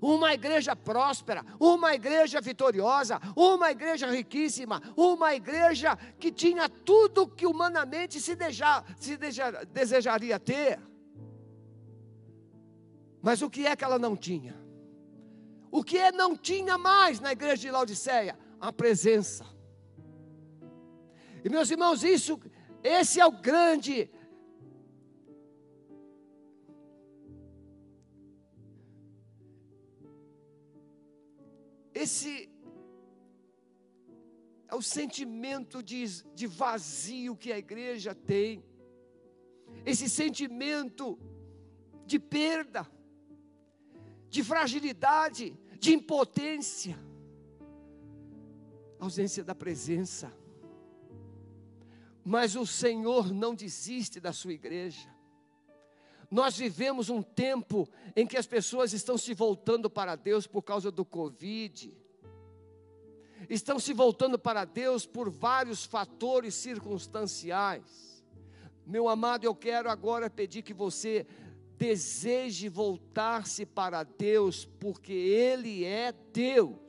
uma 0.00 0.34
igreja 0.34 0.74
próspera, 0.76 1.44
uma 1.58 1.94
igreja 1.94 2.40
vitoriosa, 2.40 3.20
uma 3.34 3.70
igreja 3.70 4.10
riquíssima, 4.10 4.82
uma 4.96 5.34
igreja 5.34 5.96
que 6.18 6.30
tinha 6.30 6.68
tudo 6.68 7.28
que 7.28 7.46
humanamente 7.46 8.20
se, 8.20 8.34
deja, 8.34 8.84
se 8.96 9.16
deja, 9.16 9.50
desejaria 9.64 10.38
ter. 10.38 10.80
Mas 13.22 13.42
o 13.42 13.50
que 13.50 13.66
é 13.66 13.74
que 13.74 13.84
ela 13.84 13.98
não 13.98 14.16
tinha? 14.16 14.54
O 15.70 15.82
que 15.82 15.98
é 15.98 16.12
não 16.12 16.36
tinha 16.36 16.78
mais 16.78 17.20
na 17.20 17.32
igreja 17.32 17.62
de 17.62 17.70
Laodiceia? 17.70 18.38
A 18.60 18.72
presença. 18.72 19.44
E 21.44 21.48
meus 21.48 21.70
irmãos, 21.70 22.02
isso, 22.02 22.40
esse 22.82 23.20
é 23.20 23.26
o 23.26 23.32
grande 23.32 24.10
Esse 31.96 32.50
é 34.68 34.74
o 34.74 34.82
sentimento 34.82 35.82
de, 35.82 36.04
de 36.34 36.46
vazio 36.46 37.34
que 37.34 37.50
a 37.50 37.56
igreja 37.56 38.14
tem, 38.14 38.62
esse 39.82 40.06
sentimento 40.06 41.18
de 42.04 42.18
perda, 42.18 42.86
de 44.28 44.44
fragilidade, 44.44 45.58
de 45.80 45.94
impotência, 45.94 46.98
ausência 49.00 49.42
da 49.42 49.54
presença. 49.54 50.30
Mas 52.22 52.56
o 52.56 52.66
Senhor 52.66 53.32
não 53.32 53.54
desiste 53.54 54.20
da 54.20 54.34
sua 54.34 54.52
igreja. 54.52 55.15
Nós 56.30 56.56
vivemos 56.56 57.08
um 57.08 57.22
tempo 57.22 57.88
em 58.14 58.26
que 58.26 58.36
as 58.36 58.46
pessoas 58.46 58.92
estão 58.92 59.16
se 59.16 59.34
voltando 59.34 59.88
para 59.88 60.16
Deus 60.16 60.46
por 60.46 60.62
causa 60.62 60.90
do 60.90 61.04
Covid, 61.04 61.92
estão 63.48 63.78
se 63.78 63.92
voltando 63.92 64.38
para 64.38 64.64
Deus 64.64 65.06
por 65.06 65.30
vários 65.30 65.84
fatores 65.84 66.54
circunstanciais. 66.54 68.24
Meu 68.86 69.08
amado, 69.08 69.44
eu 69.44 69.54
quero 69.54 69.90
agora 69.90 70.30
pedir 70.30 70.62
que 70.62 70.74
você 70.74 71.26
deseje 71.76 72.68
voltar-se 72.68 73.66
para 73.66 74.02
Deus, 74.02 74.64
porque 74.64 75.12
Ele 75.12 75.84
é 75.84 76.12
Deus. 76.32 76.86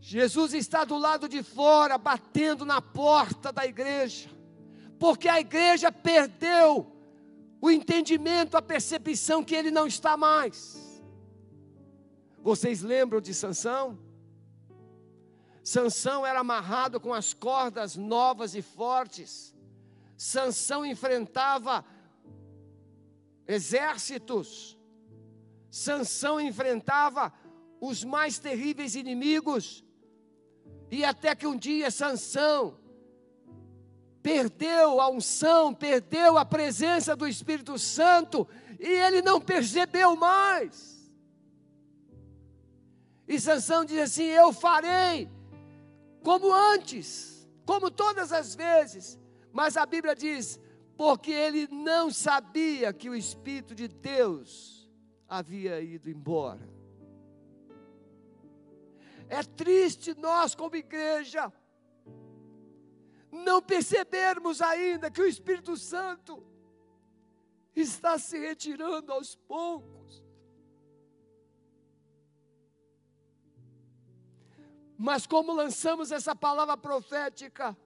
Jesus 0.00 0.54
está 0.54 0.84
do 0.84 0.96
lado 0.96 1.28
de 1.28 1.42
fora, 1.42 1.98
batendo 1.98 2.64
na 2.64 2.80
porta 2.80 3.52
da 3.52 3.66
igreja, 3.66 4.30
porque 4.98 5.28
a 5.28 5.40
igreja 5.40 5.90
perdeu 5.92 6.86
o 7.60 7.70
entendimento, 7.70 8.56
a 8.56 8.62
percepção 8.62 9.44
que 9.44 9.54
ele 9.54 9.70
não 9.70 9.86
está 9.86 10.16
mais. 10.16 11.02
Vocês 12.42 12.82
lembram 12.82 13.20
de 13.20 13.34
Sansão? 13.34 13.98
Sansão 15.62 16.26
era 16.26 16.40
amarrado 16.40 17.00
com 17.00 17.12
as 17.12 17.34
cordas 17.34 17.94
novas 17.96 18.54
e 18.54 18.62
fortes. 18.62 19.54
Sansão 20.16 20.84
enfrentava 20.86 21.84
exércitos. 23.46 24.78
Sansão 25.70 26.40
enfrentava 26.40 27.32
os 27.80 28.02
mais 28.02 28.38
terríveis 28.38 28.94
inimigos. 28.94 29.84
E 30.90 31.04
até 31.04 31.34
que 31.34 31.46
um 31.46 31.56
dia 31.56 31.90
Sansão 31.90 32.78
perdeu 34.28 35.00
a 35.00 35.08
unção, 35.08 35.72
perdeu 35.72 36.36
a 36.36 36.44
presença 36.44 37.16
do 37.16 37.26
Espírito 37.26 37.78
Santo 37.78 38.46
e 38.78 38.86
ele 38.86 39.22
não 39.22 39.40
percebeu 39.40 40.14
mais. 40.14 41.10
E 43.26 43.40
Sansão 43.40 43.86
diz 43.86 43.98
assim: 44.00 44.24
"Eu 44.24 44.52
farei 44.52 45.30
como 46.22 46.52
antes, 46.52 47.48
como 47.64 47.90
todas 47.90 48.30
as 48.30 48.54
vezes". 48.54 49.18
Mas 49.50 49.78
a 49.78 49.86
Bíblia 49.86 50.14
diz: 50.14 50.60
porque 50.94 51.32
ele 51.32 51.66
não 51.68 52.10
sabia 52.10 52.92
que 52.92 53.08
o 53.08 53.14
espírito 53.14 53.74
de 53.74 53.88
Deus 53.88 54.90
havia 55.26 55.80
ido 55.80 56.10
embora. 56.10 56.68
É 59.26 59.42
triste 59.42 60.14
nós, 60.18 60.54
como 60.54 60.76
igreja, 60.76 61.50
não 63.30 63.60
percebermos 63.60 64.60
ainda 64.60 65.10
que 65.10 65.20
o 65.20 65.26
Espírito 65.26 65.76
Santo 65.76 66.42
está 67.74 68.18
se 68.18 68.38
retirando 68.38 69.12
aos 69.12 69.34
poucos. 69.34 70.22
Mas 74.96 75.26
como 75.26 75.52
lançamos 75.52 76.10
essa 76.10 76.34
palavra 76.34 76.76
profética, 76.76 77.76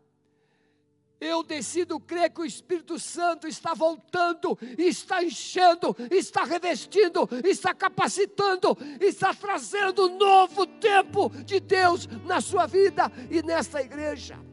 eu 1.20 1.42
decido 1.42 2.00
crer 2.00 2.30
que 2.30 2.40
o 2.40 2.44
Espírito 2.44 2.98
Santo 2.98 3.46
está 3.46 3.74
voltando, 3.74 4.58
está 4.78 5.22
enchendo, 5.22 5.94
está 6.10 6.42
revestindo, 6.42 7.28
está 7.44 7.74
capacitando, 7.74 8.76
está 9.00 9.32
trazendo 9.32 10.08
um 10.08 10.16
novo 10.16 10.66
tempo 10.66 11.28
de 11.44 11.60
Deus 11.60 12.08
na 12.24 12.40
sua 12.40 12.66
vida 12.66 13.12
e 13.30 13.42
nesta 13.42 13.80
igreja. 13.80 14.51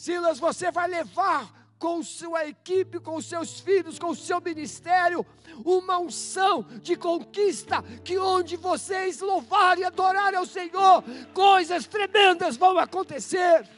Silas, 0.00 0.38
você 0.38 0.70
vai 0.70 0.88
levar 0.88 1.68
com 1.78 2.02
sua 2.02 2.46
equipe, 2.46 2.98
com 2.98 3.20
seus 3.20 3.60
filhos, 3.60 3.98
com 3.98 4.14
seu 4.14 4.40
ministério, 4.40 5.26
uma 5.62 5.98
unção 5.98 6.62
de 6.80 6.96
conquista, 6.96 7.82
que 8.02 8.18
onde 8.18 8.56
vocês 8.56 9.20
louvarem 9.20 9.82
e 9.82 9.86
adorarem 9.86 10.38
ao 10.38 10.46
Senhor, 10.46 11.04
coisas 11.34 11.86
tremendas 11.86 12.56
vão 12.56 12.78
acontecer. 12.78 13.68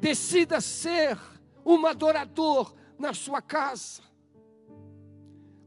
Decida 0.00 0.60
ser 0.60 1.16
um 1.64 1.86
adorador 1.86 2.74
na 2.98 3.14
sua 3.14 3.40
casa. 3.40 4.02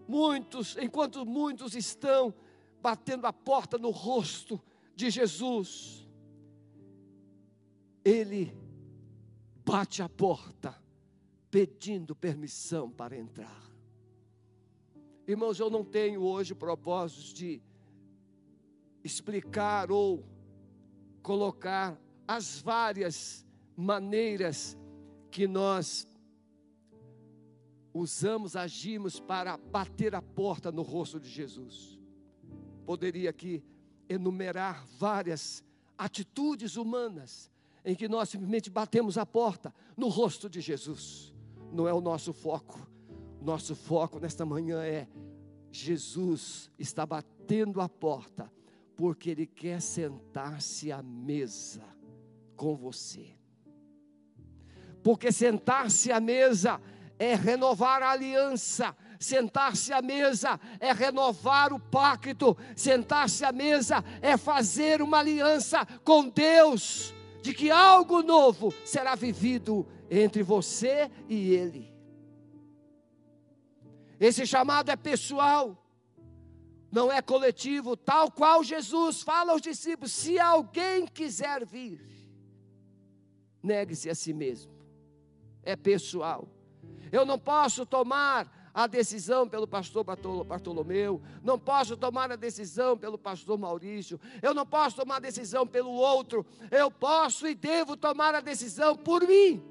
Muitos, 0.05 0.75
enquanto 0.81 1.25
muitos 1.25 1.75
estão 1.75 2.33
batendo 2.81 3.25
a 3.25 3.31
porta 3.31 3.77
no 3.77 3.89
rosto 3.89 4.61
de 4.93 5.09
Jesus, 5.09 6.08
ele 8.03 8.53
bate 9.65 10.01
a 10.01 10.09
porta, 10.09 10.75
pedindo 11.51 12.15
permissão 12.15 12.89
para 12.89 13.17
entrar. 13.17 13.69
Irmãos, 15.27 15.59
eu 15.59 15.69
não 15.69 15.83
tenho 15.83 16.21
hoje 16.21 16.55
propósitos 16.55 17.33
de 17.33 17.61
explicar 19.03 19.91
ou 19.91 20.25
colocar 21.21 21.99
as 22.27 22.59
várias 22.59 23.45
maneiras 23.75 24.77
que 25.31 25.47
nós 25.47 26.07
usamos, 27.93 28.55
agimos 28.55 29.19
para 29.19 29.57
bater 29.57 30.15
a 30.15 30.21
porta 30.21 30.71
no 30.71 30.81
rosto 30.81 31.19
de 31.19 31.29
Jesus. 31.29 31.99
Poderia 32.85 33.29
aqui 33.29 33.63
enumerar 34.07 34.85
várias 34.97 35.63
atitudes 35.97 36.75
humanas 36.75 37.51
em 37.83 37.95
que 37.95 38.07
nós 38.07 38.29
simplesmente 38.29 38.69
batemos 38.69 39.17
a 39.17 39.25
porta 39.25 39.73
no 39.95 40.07
rosto 40.07 40.49
de 40.49 40.61
Jesus. 40.61 41.33
Não 41.71 41.87
é 41.87 41.93
o 41.93 42.01
nosso 42.01 42.33
foco. 42.33 42.87
Nosso 43.41 43.75
foco 43.75 44.19
nesta 44.19 44.45
manhã 44.45 44.83
é 44.83 45.07
Jesus 45.71 46.69
está 46.77 47.05
batendo 47.05 47.79
a 47.79 47.87
porta 47.87 48.51
porque 48.95 49.29
ele 49.29 49.45
quer 49.45 49.81
sentar-se 49.81 50.91
à 50.91 51.01
mesa 51.01 51.83
com 52.55 52.75
você. 52.75 53.27
Porque 55.01 55.31
sentar-se 55.31 56.11
à 56.11 56.19
mesa 56.19 56.81
é 57.17 57.33
renovar 57.33 58.03
a 58.03 58.11
aliança, 58.11 58.95
sentar-se 59.17 59.93
à 59.93 60.01
mesa 60.01 60.59
é 60.79 60.91
renovar 60.91 61.71
o 61.71 61.79
pacto, 61.79 62.57
sentar-se 62.75 63.45
à 63.45 63.51
mesa 63.51 64.03
é 64.21 64.35
fazer 64.35 65.01
uma 65.01 65.19
aliança 65.19 65.85
com 66.03 66.27
Deus 66.27 67.13
de 67.41 67.53
que 67.53 67.71
algo 67.71 68.21
novo 68.21 68.73
será 68.83 69.15
vivido 69.15 69.87
entre 70.09 70.43
você 70.43 71.09
e 71.27 71.53
Ele. 71.53 71.93
Esse 74.19 74.45
chamado 74.45 74.89
é 74.89 74.95
pessoal, 74.95 75.77
não 76.91 77.11
é 77.11 77.21
coletivo, 77.21 77.95
tal 77.95 78.29
qual 78.31 78.63
Jesus 78.63 79.21
fala 79.21 79.53
aos 79.53 79.61
discípulos: 79.61 80.11
se 80.11 80.37
alguém 80.37 81.07
quiser 81.07 81.65
vir, 81.65 82.01
negue-se 83.63 84.09
a 84.09 84.15
si 84.15 84.33
mesmo, 84.33 84.71
é 85.63 85.75
pessoal. 85.75 86.49
Eu 87.11 87.25
não 87.25 87.39
posso 87.39 87.85
tomar 87.85 88.58
a 88.83 88.87
decisão 88.87 89.45
pelo 89.45 89.67
pastor 89.67 90.05
Bartolomeu, 90.05 91.21
não 91.43 91.59
posso 91.59 91.97
tomar 91.97 92.31
a 92.31 92.37
decisão 92.37 92.97
pelo 92.97 93.17
pastor 93.17 93.57
Maurício, 93.57 94.17
eu 94.41 94.53
não 94.53 94.65
posso 94.65 94.95
tomar 94.95 95.17
a 95.17 95.19
decisão 95.19 95.67
pelo 95.67 95.91
outro, 95.91 96.45
eu 96.71 96.89
posso 96.89 97.45
e 97.45 97.53
devo 97.53 97.97
tomar 97.97 98.33
a 98.33 98.39
decisão 98.39 98.95
por 98.95 99.27
mim. 99.27 99.61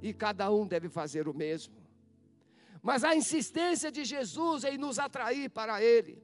E 0.00 0.14
cada 0.14 0.52
um 0.52 0.64
deve 0.68 0.88
fazer 0.88 1.26
o 1.26 1.34
mesmo. 1.34 1.74
Mas 2.80 3.02
a 3.02 3.16
insistência 3.16 3.90
de 3.90 4.04
Jesus 4.04 4.62
em 4.62 4.78
nos 4.78 5.00
atrair 5.00 5.50
para 5.50 5.82
Ele. 5.82 6.22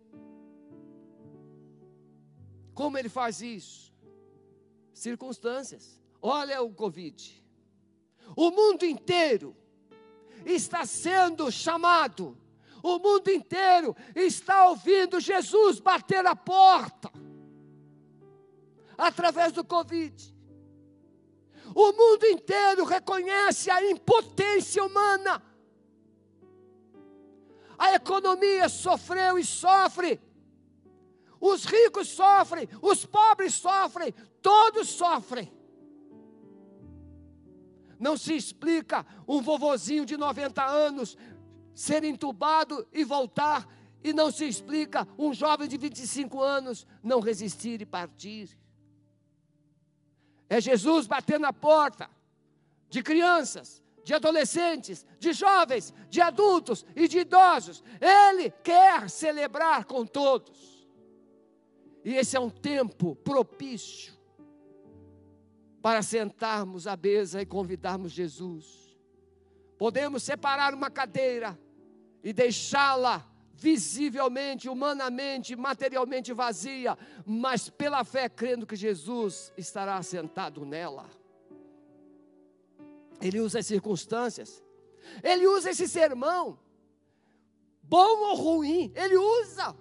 Como 2.75 2.97
Ele 2.97 3.09
faz 3.09 3.43
isso? 3.43 3.93
Circunstâncias. 4.93 6.01
Olha 6.21 6.63
o 6.63 6.73
Covid. 6.73 7.45
O 8.37 8.53
mundo 8.53 8.85
inteiro 8.85 9.57
está 10.45 10.85
sendo 10.85 11.51
chamado. 11.51 12.37
O 12.83 12.99
mundo 12.99 13.31
inteiro 13.31 13.95
está 14.15 14.69
ouvindo 14.69 15.21
Jesus 15.21 15.79
bater 15.79 16.27
a 16.27 16.35
porta 16.35 17.11
através 18.99 19.53
do 19.53 19.65
Covid. 19.65 20.35
O 21.75 21.93
mundo 21.93 22.27
inteiro 22.27 22.85
reconhece 22.85 23.71
a 23.71 23.85
impotência 23.91 24.83
humana. 24.85 25.43
A 27.79 27.95
economia 27.95 28.69
sofreu 28.69 29.39
e 29.39 29.45
sofre. 29.45 30.21
Os 31.41 31.65
ricos 31.65 32.09
sofrem, 32.09 32.69
os 32.81 33.05
pobres 33.05 33.55
sofrem, 33.55 34.15
todos 34.41 34.89
sofrem. 34.89 35.53
Não 38.03 38.17
se 38.17 38.35
explica 38.35 39.07
um 39.29 39.41
vovozinho 39.41 40.05
de 40.05 40.17
90 40.17 40.61
anos 40.61 41.17
ser 41.73 42.03
entubado 42.03 42.85
e 42.93 43.05
voltar, 43.05 43.65
e 44.03 44.13
não 44.13 44.29
se 44.29 44.45
explica 44.45 45.07
um 45.17 45.33
jovem 45.33 45.69
de 45.69 45.77
25 45.77 46.43
anos 46.43 46.85
não 47.01 47.21
resistir 47.21 47.81
e 47.81 47.87
partir. 47.87 48.59
É 50.51 50.61
Jesus 50.61 51.07
batendo 51.07 51.43
na 51.43 51.53
porta 51.53 52.11
de 52.91 53.05
crianças, 53.05 53.81
de 54.03 54.13
adolescentes, 54.13 55.07
de 55.21 55.33
jovens, 55.33 55.95
de 56.11 56.21
adultos 56.21 56.85
e 56.97 57.07
de 57.07 57.21
idosos. 57.21 57.85
Ele 58.01 58.51
quer 58.65 59.09
celebrar 59.09 59.85
com 59.85 60.05
todos. 60.05 60.89
E 62.05 62.17
esse 62.17 62.37
é 62.37 62.41
um 62.41 62.51
tempo 62.51 63.15
propício 63.15 64.21
para 65.83 66.01
sentarmos 66.01 66.87
à 66.87 66.97
mesa 66.97 67.43
e 67.43 67.47
convidarmos 67.47 68.13
Jesus. 68.13 68.97
Podemos 69.77 70.23
separar 70.23 70.73
uma 70.73 70.89
cadeira 70.89 71.59
e 72.23 72.33
deixá-la 72.33 73.29
visivelmente, 73.53 74.69
humanamente, 74.69 75.57
materialmente 75.57 76.33
vazia, 76.33 76.97
mas 77.27 77.69
pela 77.69 78.05
fé 78.05 78.29
crendo 78.29 78.67
que 78.67 78.77
Jesus 78.77 79.53
estará 79.57 80.01
sentado 80.03 80.65
nela. 80.65 81.11
Ele 83.21 83.41
usa 83.41 83.59
as 83.59 83.67
circunstâncias, 83.67 84.63
ele 85.23 85.47
usa 85.49 85.71
esse 85.71 85.89
sermão, 85.89 86.59
bom 87.83 88.31
ou 88.31 88.35
ruim, 88.37 88.93
ele 88.95 89.17
usa. 89.17 89.77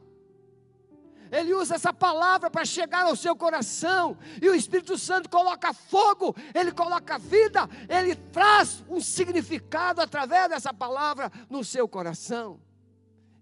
Ele 1.31 1.53
usa 1.53 1.75
essa 1.75 1.93
palavra 1.93 2.51
para 2.51 2.65
chegar 2.65 3.05
ao 3.05 3.15
seu 3.15 3.35
coração, 3.35 4.17
e 4.41 4.49
o 4.49 4.53
Espírito 4.53 4.97
Santo 4.97 5.29
coloca 5.29 5.73
fogo, 5.73 6.35
ele 6.53 6.73
coloca 6.73 7.17
vida, 7.17 7.69
ele 7.87 8.15
traz 8.15 8.83
um 8.89 8.99
significado 8.99 10.01
através 10.01 10.49
dessa 10.49 10.73
palavra 10.73 11.31
no 11.49 11.63
seu 11.63 11.87
coração, 11.87 12.59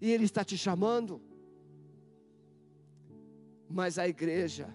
e 0.00 0.12
ele 0.12 0.24
está 0.24 0.44
te 0.44 0.56
chamando. 0.56 1.20
Mas 3.68 3.98
a 3.98 4.06
igreja 4.06 4.72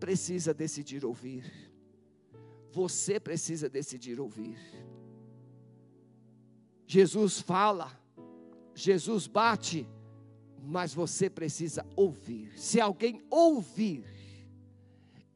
precisa 0.00 0.54
decidir 0.54 1.04
ouvir, 1.04 1.44
você 2.70 3.20
precisa 3.20 3.68
decidir 3.68 4.18
ouvir. 4.18 4.58
Jesus 6.86 7.40
fala, 7.40 7.90
Jesus 8.74 9.26
bate, 9.26 9.86
mas 10.62 10.92
você 10.94 11.30
precisa 11.30 11.86
ouvir. 11.94 12.58
Se 12.58 12.80
alguém 12.80 13.22
ouvir 13.30 14.04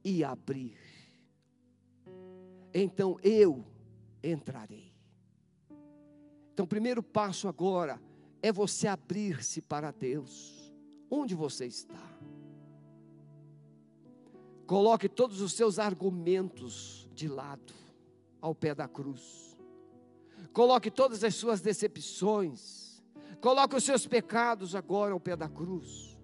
e 0.04 0.24
abrir, 0.24 0.76
então 2.72 3.18
eu 3.22 3.64
entrarei. 4.22 4.92
Então, 6.52 6.64
o 6.64 6.68
primeiro 6.68 7.02
passo 7.02 7.48
agora 7.48 8.00
é 8.42 8.52
você 8.52 8.87
abrir-se 8.87 9.61
para 9.62 9.90
Deus. 9.90 10.72
Onde 11.11 11.35
você 11.35 11.66
está? 11.66 12.18
Coloque 14.66 15.09
todos 15.09 15.40
os 15.40 15.52
seus 15.52 15.78
argumentos 15.78 17.09
de 17.14 17.26
lado, 17.26 17.72
ao 18.40 18.54
pé 18.54 18.74
da 18.74 18.87
cruz. 18.87 19.59
Coloque 20.52 20.90
todas 20.90 21.24
as 21.24 21.35
suas 21.35 21.61
decepções 21.61 22.89
Coloque 23.40 23.74
os 23.74 23.85
seus 23.85 24.07
pecados 24.07 24.74
agora 24.74 25.14
ao 25.14 25.20
pé 25.20 25.35
da 25.35 25.48
cruz 25.48 26.18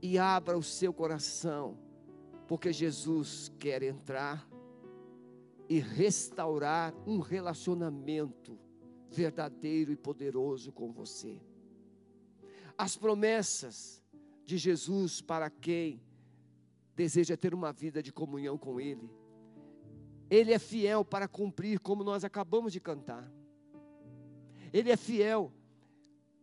e 0.00 0.18
abra 0.18 0.58
o 0.58 0.62
seu 0.62 0.92
coração, 0.92 1.78
porque 2.48 2.72
Jesus 2.72 3.52
quer 3.60 3.82
entrar 3.84 4.48
e 5.68 5.78
restaurar 5.78 6.92
um 7.06 7.20
relacionamento 7.20 8.58
verdadeiro 9.08 9.92
e 9.92 9.96
poderoso 9.96 10.72
com 10.72 10.92
você. 10.92 11.40
As 12.76 12.96
promessas 12.96 14.02
de 14.44 14.58
Jesus 14.58 15.20
para 15.20 15.48
quem 15.48 16.02
deseja 16.96 17.36
ter 17.36 17.54
uma 17.54 17.72
vida 17.72 18.02
de 18.02 18.12
comunhão 18.12 18.58
com 18.58 18.80
Ele, 18.80 19.08
Ele 20.28 20.52
é 20.52 20.58
fiel 20.58 21.04
para 21.04 21.28
cumprir, 21.28 21.78
como 21.78 22.02
nós 22.02 22.24
acabamos 22.24 22.72
de 22.72 22.80
cantar. 22.80 23.30
Ele 24.72 24.90
é 24.90 24.96
fiel 24.96 25.52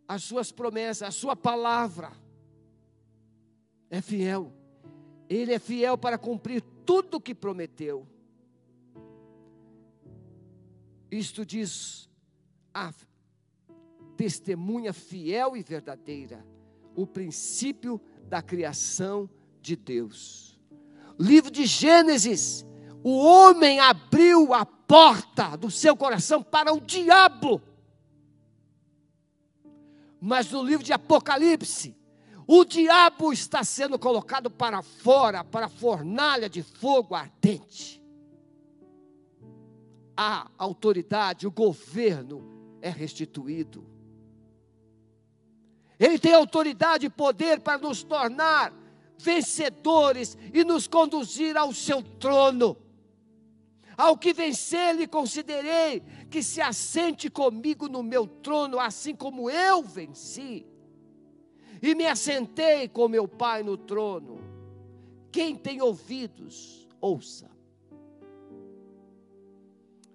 as 0.09 0.23
suas 0.23 0.51
promessas, 0.51 1.07
a 1.07 1.11
sua 1.11 1.35
palavra. 1.35 2.11
É 3.91 4.01
fiel. 4.01 4.51
Ele 5.29 5.53
é 5.53 5.59
fiel 5.59 5.95
para 5.99 6.17
cumprir 6.17 6.63
tudo 6.83 7.17
o 7.17 7.21
que 7.21 7.35
prometeu. 7.35 8.07
Isto 11.11 11.45
diz 11.45 12.09
a 12.73 12.91
testemunha 14.17 14.93
fiel 14.93 15.55
e 15.55 15.61
verdadeira, 15.61 16.43
o 16.95 17.05
princípio 17.05 18.01
da 18.23 18.41
criação 18.41 19.29
de 19.61 19.75
Deus. 19.75 20.59
Livro 21.19 21.51
de 21.51 21.67
Gênesis, 21.67 22.65
o 23.03 23.15
homem 23.15 23.79
abriu 23.79 24.55
a 24.55 24.65
porta 24.65 25.55
do 25.55 25.69
seu 25.69 25.95
coração 25.95 26.41
para 26.41 26.73
o 26.73 26.81
diabo. 26.81 27.61
Mas 30.19 30.51
no 30.51 30.63
livro 30.63 30.83
de 30.83 30.91
Apocalipse, 30.91 31.95
o 32.45 32.65
diabo 32.65 33.31
está 33.31 33.63
sendo 33.63 33.99
colocado 33.99 34.49
para 34.49 34.81
fora, 34.81 35.43
para 35.43 35.67
a 35.67 35.69
fornalha 35.69 36.49
de 36.49 36.63
fogo 36.63 37.15
ardente. 37.15 38.03
A 40.17 40.49
autoridade, 40.57 41.47
o 41.47 41.51
governo 41.51 42.77
é 42.81 42.89
restituído. 42.89 43.85
Ele 45.99 46.17
tem 46.17 46.33
autoridade 46.33 47.05
e 47.05 47.09
poder 47.09 47.59
para 47.59 47.77
nos 47.77 48.03
tornar 48.03 48.73
vencedores 49.17 50.37
e 50.53 50.63
nos 50.63 50.87
conduzir 50.87 51.57
ao 51.57 51.73
seu 51.73 52.01
trono. 52.01 52.77
Ao 53.99 54.17
que 54.17 54.31
vencer, 54.31 54.95
lhe 54.95 55.05
considerei 55.05 56.01
que 56.31 56.41
se 56.41 56.61
assente 56.61 57.29
comigo 57.29 57.89
no 57.89 58.01
meu 58.01 58.25
trono, 58.25 58.79
assim 58.79 59.13
como 59.13 59.49
eu 59.49 59.83
venci. 59.83 60.65
E 61.81 61.93
me 61.93 62.05
assentei 62.05 62.87
com 62.87 63.09
meu 63.09 63.27
Pai 63.27 63.61
no 63.61 63.75
trono. 63.75 64.39
Quem 65.29 65.53
tem 65.53 65.81
ouvidos, 65.81 66.87
ouça. 67.01 67.51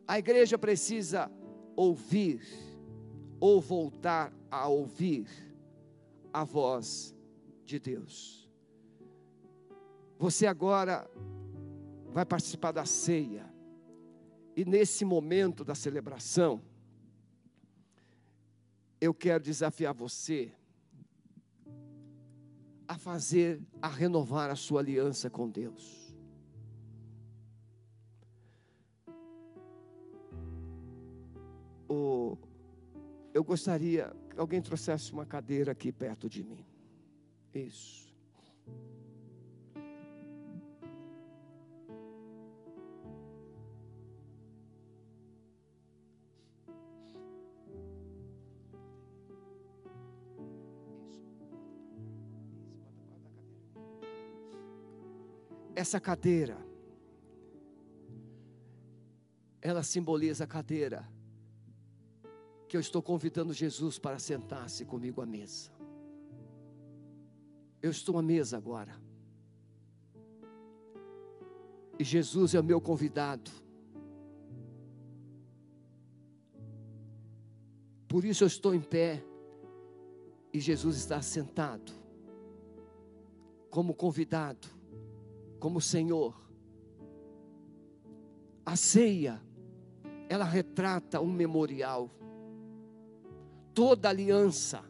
A 0.09 0.19
igreja 0.19 0.57
precisa 0.57 1.31
ouvir, 1.77 2.41
ou 3.39 3.61
voltar 3.61 4.33
a 4.51 4.67
ouvir, 4.67 5.29
a 6.33 6.43
voz 6.43 7.15
de 7.67 7.79
Deus. 7.79 8.49
Você 10.19 10.47
agora 10.47 11.07
vai 12.07 12.25
participar 12.25 12.73
da 12.73 12.87
ceia. 12.87 13.53
E 14.57 14.65
nesse 14.65 15.05
momento 15.05 15.65
da 15.65 15.75
celebração, 15.75 16.63
eu 19.01 19.13
quero 19.13 19.43
desafiar 19.43 19.93
você 19.93 20.53
a 22.87 22.97
fazer, 22.97 23.61
a 23.83 23.89
renovar 23.89 24.51
a 24.51 24.57
sua 24.57 24.81
aliança 24.81 25.29
com 25.29 25.49
Deus. 25.49 26.15
O, 31.89 32.39
eu 33.33 33.43
gostaria 33.43 34.15
que 34.31 34.39
alguém 34.39 34.63
trouxesse 34.63 35.13
uma 35.13 35.27
cadeira 35.27 35.73
aqui 35.73 35.91
perto 35.91 36.29
de 36.29 36.45
mim. 36.45 36.65
Isso. 37.53 38.04
Essa 55.75 55.99
cadeira, 55.99 56.57
ela 59.61 59.83
simboliza 59.83 60.45
a 60.45 60.47
cadeira 60.47 61.09
que 62.69 62.77
eu 62.77 62.81
estou 62.81 63.03
convidando 63.03 63.53
Jesus 63.53 63.99
para 63.99 64.19
sentar-se 64.19 64.85
comigo 64.85 65.21
à 65.21 65.27
mesa. 65.27 65.71
Eu 67.83 67.91
estou 67.91 68.19
à 68.19 68.23
mesa 68.23 68.57
agora. 68.57 68.95
E 71.99 72.05
Jesus 72.05 72.55
é 72.55 72.61
o 72.61 72.65
meu 72.65 72.81
convidado. 72.81 73.51
Por 78.09 78.25
isso 78.25 78.45
eu 78.45 78.49
estou 78.49 78.75
em 78.75 78.81
pé 78.81 79.25
e 80.53 80.61
Jesus 80.61 80.97
está 80.97 81.21
sentado 81.21 81.93
como 83.71 83.93
convidado 83.93 84.74
como 85.65 85.81
Senhor. 85.81 86.35
A 88.67 88.77
ceia, 88.77 89.41
ela 90.29 90.45
retrata 90.45 91.23
um 91.23 91.33
memorial. 91.33 92.11
Toda 93.73 94.11
aliança, 94.11 94.85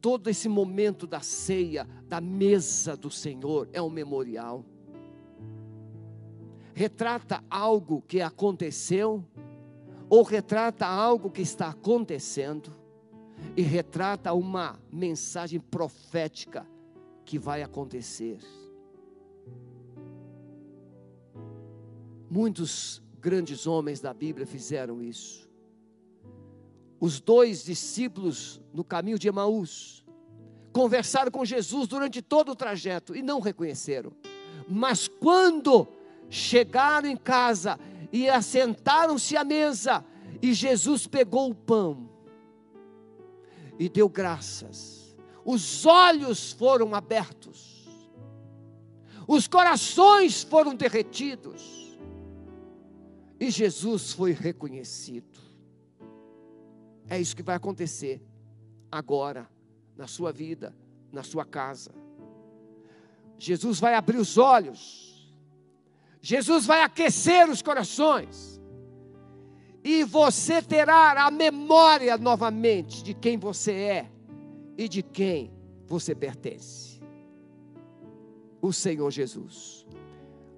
todo 0.00 0.30
esse 0.30 0.48
momento 0.48 1.08
da 1.08 1.18
ceia, 1.18 1.88
da 2.06 2.20
mesa 2.20 2.96
do 2.96 3.10
Senhor, 3.10 3.68
é 3.72 3.82
um 3.82 3.90
memorial. 3.90 4.64
Retrata 6.72 7.42
algo 7.50 8.00
que 8.02 8.20
aconteceu, 8.20 9.24
ou 10.08 10.22
retrata 10.22 10.86
algo 10.86 11.32
que 11.32 11.42
está 11.42 11.70
acontecendo, 11.70 12.72
e 13.56 13.62
retrata 13.62 14.32
uma 14.32 14.78
mensagem 14.92 15.58
profética 15.58 16.64
que 17.24 17.40
vai 17.40 17.64
acontecer. 17.64 18.38
Muitos 22.30 23.02
grandes 23.20 23.66
homens 23.66 24.00
da 24.00 24.12
Bíblia 24.12 24.46
fizeram 24.46 25.02
isso. 25.02 25.48
Os 27.00 27.20
dois 27.20 27.64
discípulos 27.64 28.60
no 28.72 28.84
caminho 28.84 29.18
de 29.18 29.28
Emaús 29.28 30.04
conversaram 30.72 31.30
com 31.30 31.44
Jesus 31.44 31.88
durante 31.88 32.20
todo 32.20 32.52
o 32.52 32.56
trajeto 32.56 33.14
e 33.16 33.22
não 33.22 33.40
reconheceram. 33.40 34.12
Mas 34.68 35.08
quando 35.08 35.88
chegaram 36.28 37.08
em 37.08 37.16
casa 37.16 37.78
e 38.12 38.28
assentaram-se 38.28 39.36
à 39.36 39.44
mesa, 39.44 40.04
e 40.42 40.52
Jesus 40.52 41.06
pegou 41.06 41.50
o 41.50 41.54
pão 41.54 42.08
e 43.78 43.88
deu 43.88 44.08
graças, 44.08 45.16
os 45.44 45.86
olhos 45.86 46.52
foram 46.52 46.94
abertos, 46.94 47.88
os 49.26 49.46
corações 49.46 50.42
foram 50.42 50.74
derretidos, 50.74 51.77
e 53.38 53.50
Jesus 53.50 54.12
foi 54.12 54.32
reconhecido. 54.32 55.38
É 57.08 57.20
isso 57.20 57.36
que 57.36 57.42
vai 57.42 57.56
acontecer 57.56 58.20
agora, 58.90 59.48
na 59.96 60.06
sua 60.06 60.32
vida, 60.32 60.74
na 61.12 61.22
sua 61.22 61.44
casa. 61.44 61.92
Jesus 63.38 63.78
vai 63.78 63.94
abrir 63.94 64.18
os 64.18 64.36
olhos, 64.36 65.32
Jesus 66.20 66.66
vai 66.66 66.82
aquecer 66.82 67.48
os 67.48 67.62
corações, 67.62 68.60
e 69.82 70.02
você 70.04 70.60
terá 70.60 71.24
a 71.24 71.30
memória 71.30 72.18
novamente 72.18 73.02
de 73.02 73.14
quem 73.14 73.38
você 73.38 73.72
é 73.72 74.12
e 74.76 74.88
de 74.88 75.02
quem 75.02 75.52
você 75.86 76.14
pertence. 76.14 77.00
O 78.60 78.72
Senhor 78.72 79.10
Jesus. 79.10 79.86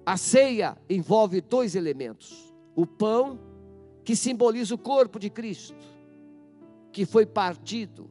A 0.03 0.17
ceia 0.17 0.75
envolve 0.89 1.39
dois 1.39 1.75
elementos: 1.75 2.50
o 2.75 2.85
pão, 2.85 3.39
que 4.03 4.15
simboliza 4.15 4.73
o 4.73 4.77
corpo 4.77 5.19
de 5.19 5.29
Cristo, 5.29 5.75
que 6.91 7.05
foi 7.05 7.25
partido, 7.25 8.09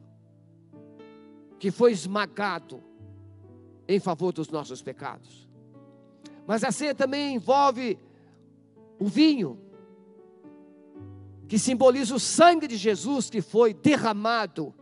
que 1.59 1.69
foi 1.69 1.91
esmagado 1.91 2.81
em 3.87 3.99
favor 3.99 4.31
dos 4.31 4.49
nossos 4.49 4.81
pecados. 4.81 5.49
Mas 6.47 6.63
a 6.63 6.71
ceia 6.71 6.95
também 6.95 7.35
envolve 7.35 7.99
o 8.99 9.05
vinho, 9.05 9.59
que 11.47 11.59
simboliza 11.59 12.15
o 12.15 12.19
sangue 12.19 12.67
de 12.67 12.77
Jesus 12.77 13.29
que 13.29 13.41
foi 13.41 13.73
derramado 13.73 14.73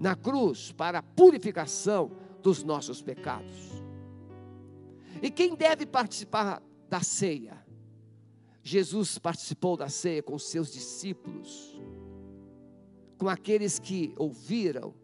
na 0.00 0.16
cruz 0.16 0.72
para 0.72 0.98
a 0.98 1.02
purificação 1.02 2.10
dos 2.42 2.62
nossos 2.62 3.00
pecados. 3.02 3.72
E 5.22 5.30
quem 5.30 5.54
deve 5.54 5.86
participar 5.86 6.62
da 6.88 7.00
ceia? 7.00 7.63
Jesus 8.66 9.18
participou 9.18 9.76
da 9.76 9.90
ceia 9.90 10.22
com 10.22 10.38
seus 10.38 10.72
discípulos, 10.72 11.78
com 13.18 13.28
aqueles 13.28 13.78
que 13.78 14.14
ouviram, 14.16 14.94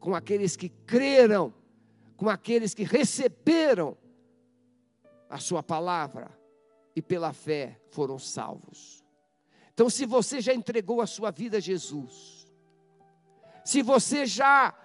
com 0.00 0.16
aqueles 0.16 0.56
que 0.56 0.68
creram, 0.68 1.54
com 2.16 2.28
aqueles 2.28 2.74
que 2.74 2.82
receberam 2.82 3.96
a 5.30 5.38
sua 5.38 5.62
palavra 5.62 6.36
e 6.96 7.00
pela 7.00 7.32
fé 7.32 7.80
foram 7.90 8.18
salvos. 8.18 9.04
Então, 9.72 9.88
se 9.88 10.04
você 10.04 10.40
já 10.40 10.52
entregou 10.52 11.00
a 11.00 11.06
sua 11.06 11.30
vida 11.30 11.58
a 11.58 11.60
Jesus, 11.60 12.48
se 13.64 13.80
você 13.80 14.26
já 14.26 14.76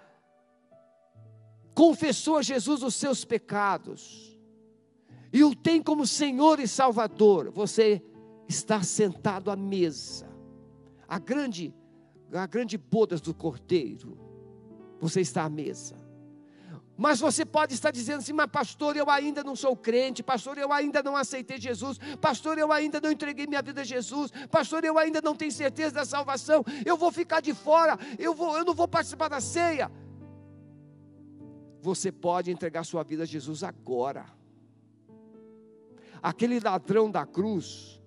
confessou 1.73 2.37
a 2.37 2.41
Jesus 2.43 2.83
os 2.83 2.93
seus 2.93 3.25
pecados, 3.25 4.39
e 5.33 5.43
o 5.43 5.55
tem 5.55 5.81
como 5.81 6.05
Senhor 6.05 6.59
e 6.59 6.67
Salvador, 6.67 7.49
você 7.49 8.03
está 8.49 8.81
sentado 8.81 9.51
à 9.51 9.55
mesa, 9.55 10.27
a 11.07 11.19
grande, 11.19 11.71
a 12.33 12.47
grande 12.47 12.79
bodas 12.79 13.21
do 13.21 13.31
Cordeiro, 13.31 14.17
você 14.99 15.21
está 15.21 15.43
à 15.43 15.49
mesa. 15.49 15.95
Mas 16.97 17.19
você 17.19 17.45
pode 17.45 17.73
estar 17.75 17.91
dizendo 17.91 18.17
assim, 18.17 18.33
mas 18.33 18.47
pastor, 18.51 18.97
eu 18.97 19.09
ainda 19.09 19.41
não 19.41 19.55
sou 19.55 19.73
crente, 19.77 20.21
pastor, 20.21 20.57
eu 20.57 20.73
ainda 20.73 21.01
não 21.01 21.15
aceitei 21.15 21.57
Jesus, 21.57 21.97
pastor, 22.19 22.57
eu 22.57 22.73
ainda 22.73 22.99
não 22.99 23.11
entreguei 23.11 23.47
minha 23.47 23.61
vida 23.61 23.81
a 23.81 23.85
Jesus, 23.85 24.31
pastor, 24.51 24.83
eu 24.83 24.97
ainda 24.97 25.21
não 25.21 25.35
tenho 25.35 25.51
certeza 25.51 25.93
da 25.93 26.03
salvação, 26.03 26.65
eu 26.85 26.97
vou 26.97 27.11
ficar 27.11 27.41
de 27.41 27.53
fora, 27.53 27.97
eu, 28.17 28.33
vou, 28.33 28.57
eu 28.57 28.65
não 28.65 28.73
vou 28.73 28.87
participar 28.87 29.29
da 29.29 29.39
ceia. 29.39 29.89
Você 31.81 32.11
pode 32.11 32.51
entregar 32.51 32.83
sua 32.83 33.03
vida 33.03 33.23
a 33.23 33.27
Jesus 33.27 33.63
agora. 33.63 34.25
Aquele 36.21 36.59
ladrão 36.59 37.09
da 37.09 37.25
cruz, 37.25 37.98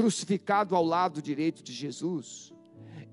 crucificado 0.00 0.74
ao 0.74 0.82
lado 0.82 1.20
direito 1.20 1.62
de 1.62 1.74
Jesus, 1.74 2.54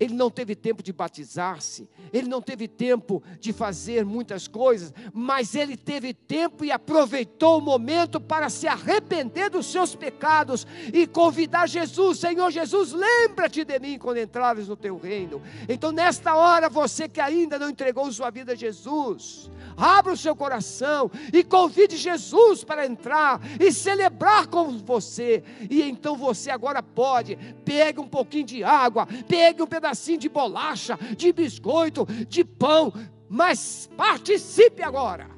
ele 0.00 0.14
não 0.14 0.30
teve 0.30 0.54
tempo 0.54 0.82
de 0.82 0.90
batizar-se, 0.90 1.86
ele 2.12 2.26
não 2.28 2.40
teve 2.40 2.66
tempo 2.66 3.22
de 3.38 3.52
fazer 3.52 4.06
muitas 4.06 4.48
coisas, 4.48 4.94
mas 5.12 5.54
ele 5.54 5.76
teve 5.76 6.14
tempo 6.14 6.64
e 6.64 6.70
aproveitou 6.70 7.58
o 7.58 7.60
momento 7.60 8.18
para 8.18 8.48
se 8.48 8.66
arrepender 8.66 9.50
dos 9.50 9.66
seus 9.66 9.94
pecados 9.94 10.66
e 10.94 11.06
convidar 11.06 11.68
Jesus, 11.68 12.20
Senhor 12.20 12.50
Jesus, 12.50 12.92
lembra-te 12.92 13.64
de 13.64 13.78
mim 13.78 13.98
quando 13.98 14.18
entrares 14.18 14.66
no 14.68 14.76
teu 14.76 14.96
reino. 14.96 15.42
Então, 15.68 15.92
nesta 15.92 16.36
hora, 16.36 16.70
você 16.70 17.06
que 17.06 17.20
ainda 17.20 17.58
não 17.58 17.68
entregou 17.68 18.10
sua 18.10 18.30
vida 18.30 18.52
a 18.52 18.56
Jesus, 18.56 19.50
abra 19.78 20.12
o 20.12 20.16
seu 20.16 20.34
coração 20.34 21.10
e 21.32 21.44
convide 21.44 21.96
Jesus 21.96 22.64
para 22.64 22.84
entrar 22.84 23.40
e 23.60 23.72
celebrar 23.72 24.48
com 24.48 24.76
você. 24.78 25.44
E 25.70 25.82
então 25.82 26.16
você 26.16 26.50
agora 26.50 26.82
pode, 26.82 27.36
pegue 27.64 28.00
um 28.00 28.08
pouquinho 28.08 28.44
de 28.44 28.64
água, 28.64 29.06
pegue 29.28 29.62
um 29.62 29.66
pedacinho 29.66 30.18
de 30.18 30.28
bolacha, 30.28 30.98
de 31.16 31.32
biscoito, 31.32 32.04
de 32.26 32.44
pão, 32.44 32.92
mas 33.28 33.88
participe 33.96 34.82
agora. 34.82 35.30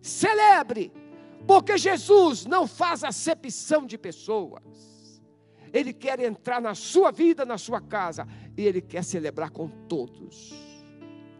Celebre, 0.00 0.92
porque 1.46 1.76
Jesus 1.76 2.46
não 2.46 2.66
faz 2.66 3.04
acepção 3.04 3.86
de 3.86 3.98
pessoas. 3.98 4.62
Ele 5.72 5.92
quer 5.92 6.20
entrar 6.20 6.60
na 6.60 6.74
sua 6.74 7.10
vida, 7.10 7.44
na 7.44 7.58
sua 7.58 7.80
casa, 7.80 8.26
e 8.56 8.62
ele 8.62 8.80
quer 8.80 9.02
celebrar 9.02 9.50
com 9.50 9.68
todos. 9.68 10.54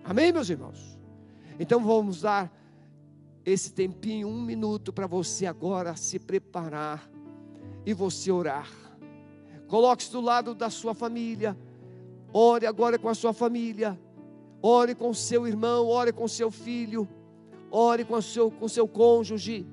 Amém, 0.03 0.33
meus 0.33 0.51
irmãos? 0.51 0.94
Então 1.59 1.85
vamos 1.85 2.23
dar 2.23 2.53
esse 3.45 3.73
tempinho, 3.73 4.29
um 4.29 4.43
minuto, 4.43 4.93
para 4.93 5.07
você 5.07 5.47
agora 5.47 5.95
se 5.97 6.19
preparar 6.19 7.11
e 7.85 7.93
você 7.93 8.33
orar. 8.33 8.69
Coloque-se 9.69 10.11
do 10.11 10.21
lado 10.21 10.55
da 10.55 10.71
sua 10.71 10.95
família. 10.95 11.57
Ore 12.33 12.67
agora 12.67 12.99
com 12.99 13.09
a 13.09 13.15
sua 13.15 13.33
família. 13.33 13.99
Ore 14.63 14.95
com 14.95 15.13
seu 15.13 15.47
irmão, 15.47 15.87
ore 15.87 16.13
com 16.13 16.27
seu 16.27 16.51
filho. 16.51 17.09
Ore 17.71 18.05
com 18.05 18.15
o 18.15 18.23
seu, 18.23 18.51
com 18.51 18.67
seu 18.67 18.89
cônjuge. 18.89 19.67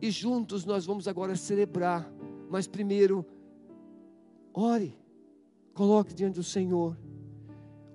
E 0.00 0.10
juntos 0.10 0.64
nós 0.64 0.86
vamos 0.86 1.06
agora 1.06 1.36
celebrar. 1.36 2.10
Mas 2.48 2.66
primeiro, 2.66 3.24
ore. 4.54 4.96
Coloque 5.74 6.14
diante 6.14 6.36
do 6.36 6.42
Senhor. 6.42 6.96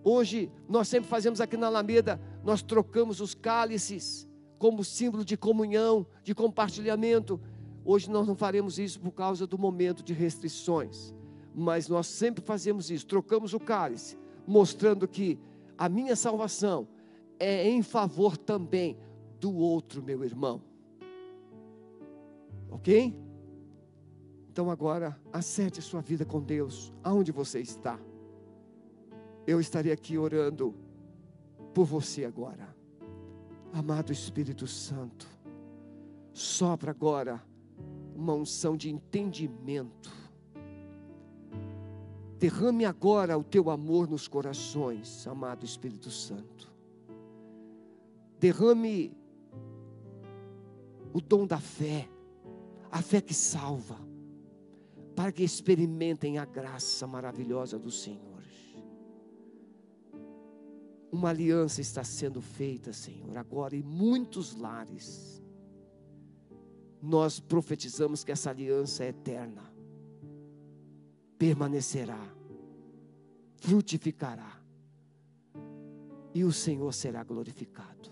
Hoje 0.03 0.51
nós 0.69 0.87
sempre 0.87 1.09
fazemos 1.09 1.41
aqui 1.41 1.57
na 1.57 1.67
Alameda 1.67 2.19
nós 2.43 2.61
trocamos 2.61 3.21
os 3.21 3.33
cálices 3.33 4.27
como 4.57 4.83
símbolo 4.83 5.25
de 5.25 5.35
comunhão, 5.35 6.05
de 6.23 6.35
compartilhamento. 6.35 7.39
Hoje 7.83 8.09
nós 8.09 8.27
não 8.27 8.35
faremos 8.35 8.77
isso 8.77 8.99
por 8.99 9.11
causa 9.11 9.47
do 9.47 9.57
momento 9.57 10.03
de 10.03 10.13
restrições, 10.13 11.13
mas 11.53 11.87
nós 11.87 12.07
sempre 12.07 12.43
fazemos 12.43 12.91
isso, 12.91 13.07
trocamos 13.07 13.53
o 13.53 13.59
cálice, 13.59 14.17
mostrando 14.45 15.07
que 15.07 15.39
a 15.77 15.89
minha 15.89 16.15
salvação 16.15 16.87
é 17.39 17.67
em 17.67 17.81
favor 17.81 18.37
também 18.37 18.97
do 19.39 19.55
outro 19.55 20.01
meu 20.03 20.23
irmão. 20.23 20.61
Ok? 22.69 23.19
Então 24.51 24.69
agora, 24.69 25.19
acerte 25.33 25.79
a 25.79 25.81
sua 25.81 26.01
vida 26.01 26.23
com 26.23 26.39
Deus, 26.39 26.93
aonde 27.03 27.31
você 27.31 27.59
está. 27.59 27.99
Eu 29.47 29.59
estarei 29.59 29.91
aqui 29.91 30.17
orando 30.17 30.75
por 31.73 31.85
você 31.85 32.25
agora. 32.25 32.75
Amado 33.73 34.11
Espírito 34.11 34.67
Santo, 34.67 35.27
sopra 36.33 36.91
agora 36.91 37.41
uma 38.15 38.33
unção 38.33 38.75
de 38.75 38.89
entendimento. 38.89 40.11
Derrame 42.37 42.85
agora 42.85 43.37
o 43.37 43.43
teu 43.43 43.69
amor 43.69 44.09
nos 44.09 44.27
corações, 44.27 45.25
amado 45.27 45.65
Espírito 45.65 46.09
Santo. 46.09 46.71
Derrame 48.39 49.15
o 51.13 51.21
dom 51.21 51.45
da 51.45 51.59
fé, 51.59 52.09
a 52.91 53.01
fé 53.01 53.21
que 53.21 53.33
salva, 53.33 53.97
para 55.15 55.31
que 55.31 55.43
experimentem 55.43 56.37
a 56.37 56.45
graça 56.45 57.05
maravilhosa 57.05 57.77
do 57.77 57.91
Senhor. 57.91 58.30
Uma 61.11 61.29
aliança 61.29 61.81
está 61.81 62.03
sendo 62.03 62.41
feita, 62.41 62.93
Senhor, 62.93 63.37
agora 63.37 63.75
em 63.75 63.83
muitos 63.83 64.55
lares. 64.55 65.41
nós 67.01 67.39
profetizamos 67.39 68.23
que 68.23 68.31
essa 68.31 68.51
aliança 68.51 69.03
é 69.03 69.07
eterna, 69.07 69.63
permanecerá, 71.37 72.21
frutificará, 73.55 74.61
e 76.33 76.43
o 76.43 76.51
Senhor 76.51 76.93
será 76.93 77.23
glorificado. 77.23 78.11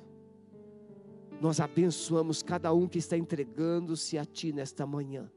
Nós 1.39 1.59
abençoamos 1.59 2.41
cada 2.41 2.73
um 2.73 2.87
que 2.87 2.97
está 2.97 3.15
entregando-se 3.15 4.17
a 4.17 4.25
Ti 4.25 4.51
nesta 4.51 4.85
manhã. 4.85 5.31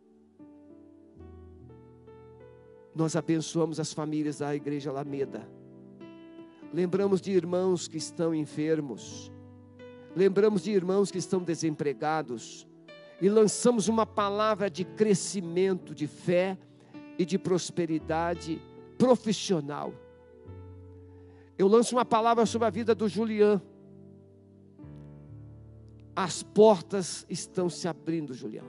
Nós 2.94 3.14
abençoamos 3.14 3.78
as 3.78 3.92
famílias 3.92 4.38
da 4.38 4.54
Igreja 4.54 4.90
Alameda. 4.90 5.48
Lembramos 6.72 7.20
de 7.20 7.30
irmãos 7.32 7.86
que 7.86 7.98
estão 7.98 8.34
enfermos. 8.34 9.30
Lembramos 10.16 10.62
de 10.62 10.70
irmãos 10.70 11.10
que 11.10 11.18
estão 11.18 11.42
desempregados. 11.42 12.66
E 13.20 13.28
lançamos 13.28 13.88
uma 13.88 14.06
palavra 14.06 14.70
de 14.70 14.84
crescimento, 14.84 15.94
de 15.94 16.06
fé 16.06 16.58
e 17.18 17.24
de 17.24 17.38
prosperidade 17.38 18.60
profissional. 18.96 19.92
Eu 21.58 21.68
lanço 21.68 21.94
uma 21.94 22.04
palavra 22.04 22.46
sobre 22.46 22.66
a 22.66 22.70
vida 22.70 22.94
do 22.94 23.08
Julián. 23.08 23.60
As 26.16 26.42
portas 26.42 27.26
estão 27.28 27.68
se 27.68 27.86
abrindo, 27.86 28.34
Julião. 28.34 28.66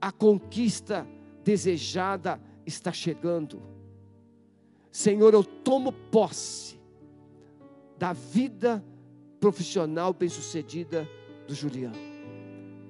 A 0.00 0.10
conquista 0.10 1.06
desejada 1.44 2.40
está 2.66 2.92
chegando. 2.92 3.62
Senhor, 4.90 5.32
eu 5.34 5.44
tomo 5.44 5.92
posse 5.92 6.80
da 7.96 8.12
vida 8.12 8.84
profissional 9.38 10.12
bem-sucedida 10.12 11.08
do 11.46 11.54
Julião. 11.54 11.92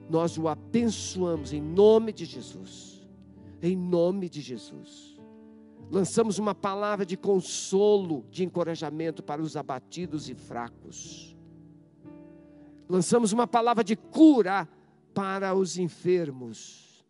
Nós 0.08 0.38
o 0.38 0.48
abençoamos 0.48 1.52
em 1.52 1.60
nome 1.60 2.12
de 2.12 2.24
Jesus. 2.24 3.06
Em 3.62 3.76
nome 3.76 4.28
de 4.28 4.40
Jesus. 4.40 5.20
Lançamos 5.90 6.38
uma 6.38 6.54
palavra 6.54 7.04
de 7.04 7.16
consolo, 7.16 8.24
de 8.30 8.44
encorajamento 8.44 9.22
para 9.22 9.42
os 9.42 9.56
abatidos 9.56 10.28
e 10.28 10.34
fracos. 10.34 11.36
Lançamos 12.88 13.32
uma 13.32 13.46
palavra 13.46 13.84
de 13.84 13.94
cura 13.94 14.68
para 15.12 15.54
os 15.54 15.76
enfermos. 15.76 17.04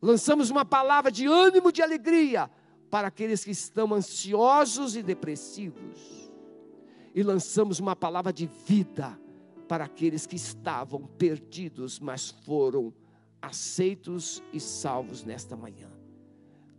Lançamos 0.00 0.50
uma 0.50 0.64
palavra 0.64 1.10
de 1.10 1.26
ânimo, 1.26 1.72
de 1.72 1.82
alegria 1.82 2.50
para 2.90 3.08
aqueles 3.08 3.44
que 3.44 3.50
estão 3.50 3.92
ansiosos 3.94 4.96
e 4.96 5.02
depressivos. 5.02 6.30
E 7.14 7.22
lançamos 7.22 7.80
uma 7.80 7.96
palavra 7.96 8.32
de 8.32 8.46
vida 8.66 9.18
para 9.66 9.84
aqueles 9.84 10.26
que 10.26 10.36
estavam 10.36 11.06
perdidos, 11.18 11.98
mas 11.98 12.30
foram 12.30 12.92
aceitos 13.40 14.42
e 14.52 14.60
salvos 14.60 15.24
nesta 15.24 15.56
manhã. 15.56 15.90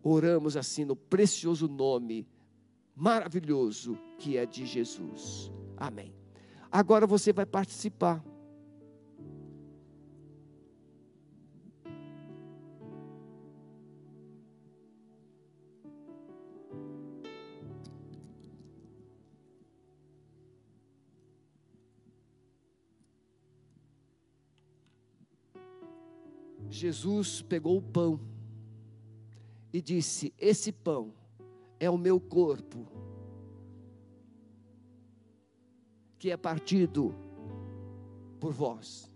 Oramos 0.03 0.57
assim 0.57 0.85
no 0.85 0.95
precioso 0.95 1.67
nome 1.67 2.27
maravilhoso 2.95 3.97
que 4.17 4.37
é 4.37 4.45
de 4.45 4.65
Jesus. 4.65 5.51
Amém. 5.77 6.13
Agora 6.71 7.07
você 7.07 7.31
vai 7.31 7.45
participar. 7.45 8.23
Jesus 26.69 27.41
pegou 27.41 27.77
o 27.77 27.81
pão 27.81 28.19
e 29.73 29.81
disse: 29.81 30.33
Esse 30.37 30.71
pão 30.71 31.13
é 31.79 31.89
o 31.89 31.97
meu 31.97 32.19
corpo, 32.19 32.87
que 36.17 36.29
é 36.29 36.37
partido 36.37 37.15
por 38.39 38.51
vós. 38.51 39.09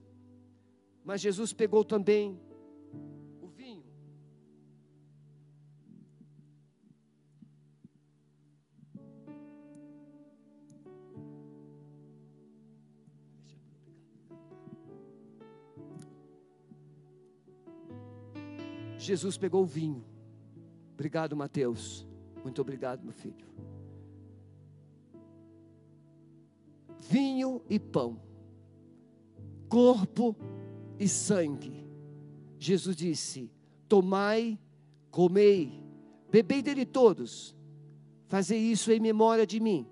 Mas 1.03 1.21
Jesus 1.21 1.51
pegou 1.53 1.83
também 1.83 2.39
Jesus 19.03 19.37
pegou 19.37 19.63
o 19.63 19.65
vinho. 19.65 20.03
Obrigado, 20.93 21.35
Mateus. 21.35 22.07
Muito 22.43 22.61
obrigado, 22.61 23.03
meu 23.03 23.13
filho. 23.13 23.45
Vinho 26.99 27.61
e 27.69 27.77
pão, 27.79 28.19
corpo 29.67 30.35
e 30.97 31.07
sangue. 31.07 31.85
Jesus 32.57 32.95
disse: 32.95 33.51
Tomai, 33.89 34.57
comei, 35.11 35.83
bebei 36.31 36.61
dele 36.61 36.85
todos, 36.85 37.55
fazei 38.27 38.59
isso 38.59 38.91
em 38.91 38.99
memória 38.99 39.45
de 39.45 39.59
mim. 39.59 39.85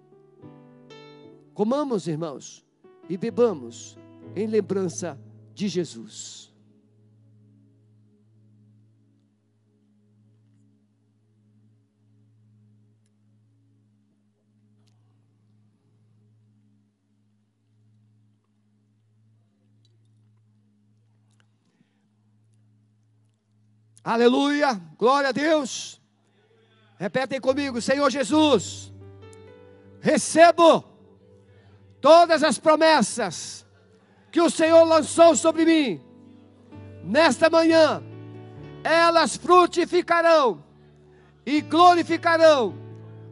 Comamos, 1.53 2.07
irmãos, 2.07 2.65
e 3.09 3.17
bebamos 3.17 3.97
em 4.35 4.47
lembrança 4.47 5.19
de 5.53 5.67
Jesus. 5.67 6.50
Aleluia, 24.03 24.81
glória 24.97 25.29
a 25.29 25.31
Deus. 25.31 26.01
Repetem 26.97 27.39
comigo, 27.39 27.81
Senhor 27.81 28.09
Jesus, 28.09 28.91
recebo 29.99 30.83
todas 31.99 32.43
as 32.43 32.57
promessas 32.57 33.65
que 34.31 34.41
o 34.41 34.49
Senhor 34.49 34.83
lançou 34.85 35.35
sobre 35.35 35.65
mim. 35.65 36.01
Nesta 37.03 37.49
manhã, 37.49 38.03
elas 38.83 39.35
frutificarão 39.35 40.63
e 41.45 41.61
glorificarão 41.61 42.75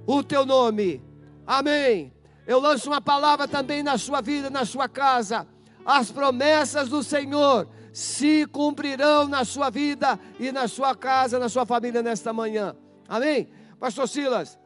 o 0.06 0.24
teu 0.24 0.46
nome. 0.46 1.02
Amém. 1.48 2.14
Eu 2.46 2.60
lanço 2.60 2.90
uma 2.90 3.02
palavra 3.02 3.48
também 3.48 3.82
na 3.82 3.98
sua 3.98 4.22
vida, 4.22 4.50
na 4.50 4.66
sua 4.66 4.88
casa. 4.88 5.48
As 5.86 6.12
promessas 6.12 6.90
do 6.90 7.04
Senhor 7.04 7.68
se 8.00 8.48
cumprirão 8.48 9.28
na 9.28 9.44
sua 9.44 9.70
vida 9.70 10.18
e 10.40 10.54
na 10.54 10.70
sua 10.70 10.96
casa, 10.96 11.38
na 11.38 11.50
sua 11.50 11.66
família 11.66 12.02
nesta 12.02 12.32
manhã. 12.32 12.74
Amém? 13.10 13.50
Pastor 13.78 14.08
Silas, 14.08 14.58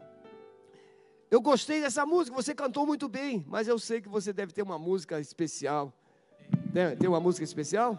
eu 1.32 1.42
gostei 1.42 1.82
dessa 1.82 2.06
música, 2.06 2.36
você 2.36 2.54
cantou 2.54 2.86
muito 2.86 3.10
bem, 3.10 3.44
mas 3.48 3.68
eu 3.68 3.80
sei 3.80 4.00
que 4.02 4.08
você 4.08 4.32
deve 4.32 4.54
ter 4.54 4.62
uma 4.62 4.78
música 4.78 5.20
especial. 5.20 5.92
Né? 6.72 6.96
Tem 6.96 7.10
uma 7.10 7.20
música 7.20 7.44
especial? 7.44 7.98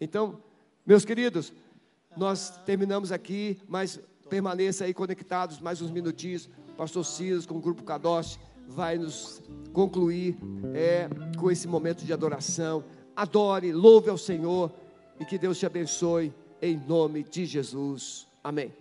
Então, 0.00 0.40
meus 0.86 1.04
queridos, 1.04 1.52
nós 2.16 2.60
terminamos 2.64 3.10
aqui, 3.10 3.60
mas 3.66 3.98
permaneça 4.30 4.84
aí 4.84 4.94
conectados 4.94 5.58
mais 5.58 5.82
uns 5.82 5.90
minutinhos. 5.90 6.48
Pastor 6.76 7.04
Silas 7.04 7.44
com 7.44 7.56
o 7.56 7.60
grupo 7.60 7.82
Kadosh 7.82 8.38
vai 8.68 8.98
nos 8.98 9.42
concluir 9.72 10.38
é, 10.74 11.08
com 11.36 11.50
esse 11.50 11.66
momento 11.66 12.04
de 12.04 12.12
adoração 12.12 12.84
adore, 13.18 13.72
louve 13.72 14.08
ao 14.08 14.16
Senhor 14.16 14.70
e 15.18 15.24
que 15.24 15.36
Deus 15.36 15.58
te 15.58 15.66
abençoe 15.66 16.32
em 16.62 16.76
nome 16.76 17.24
de 17.24 17.44
Jesus. 17.44 18.28
Amém. 18.44 18.72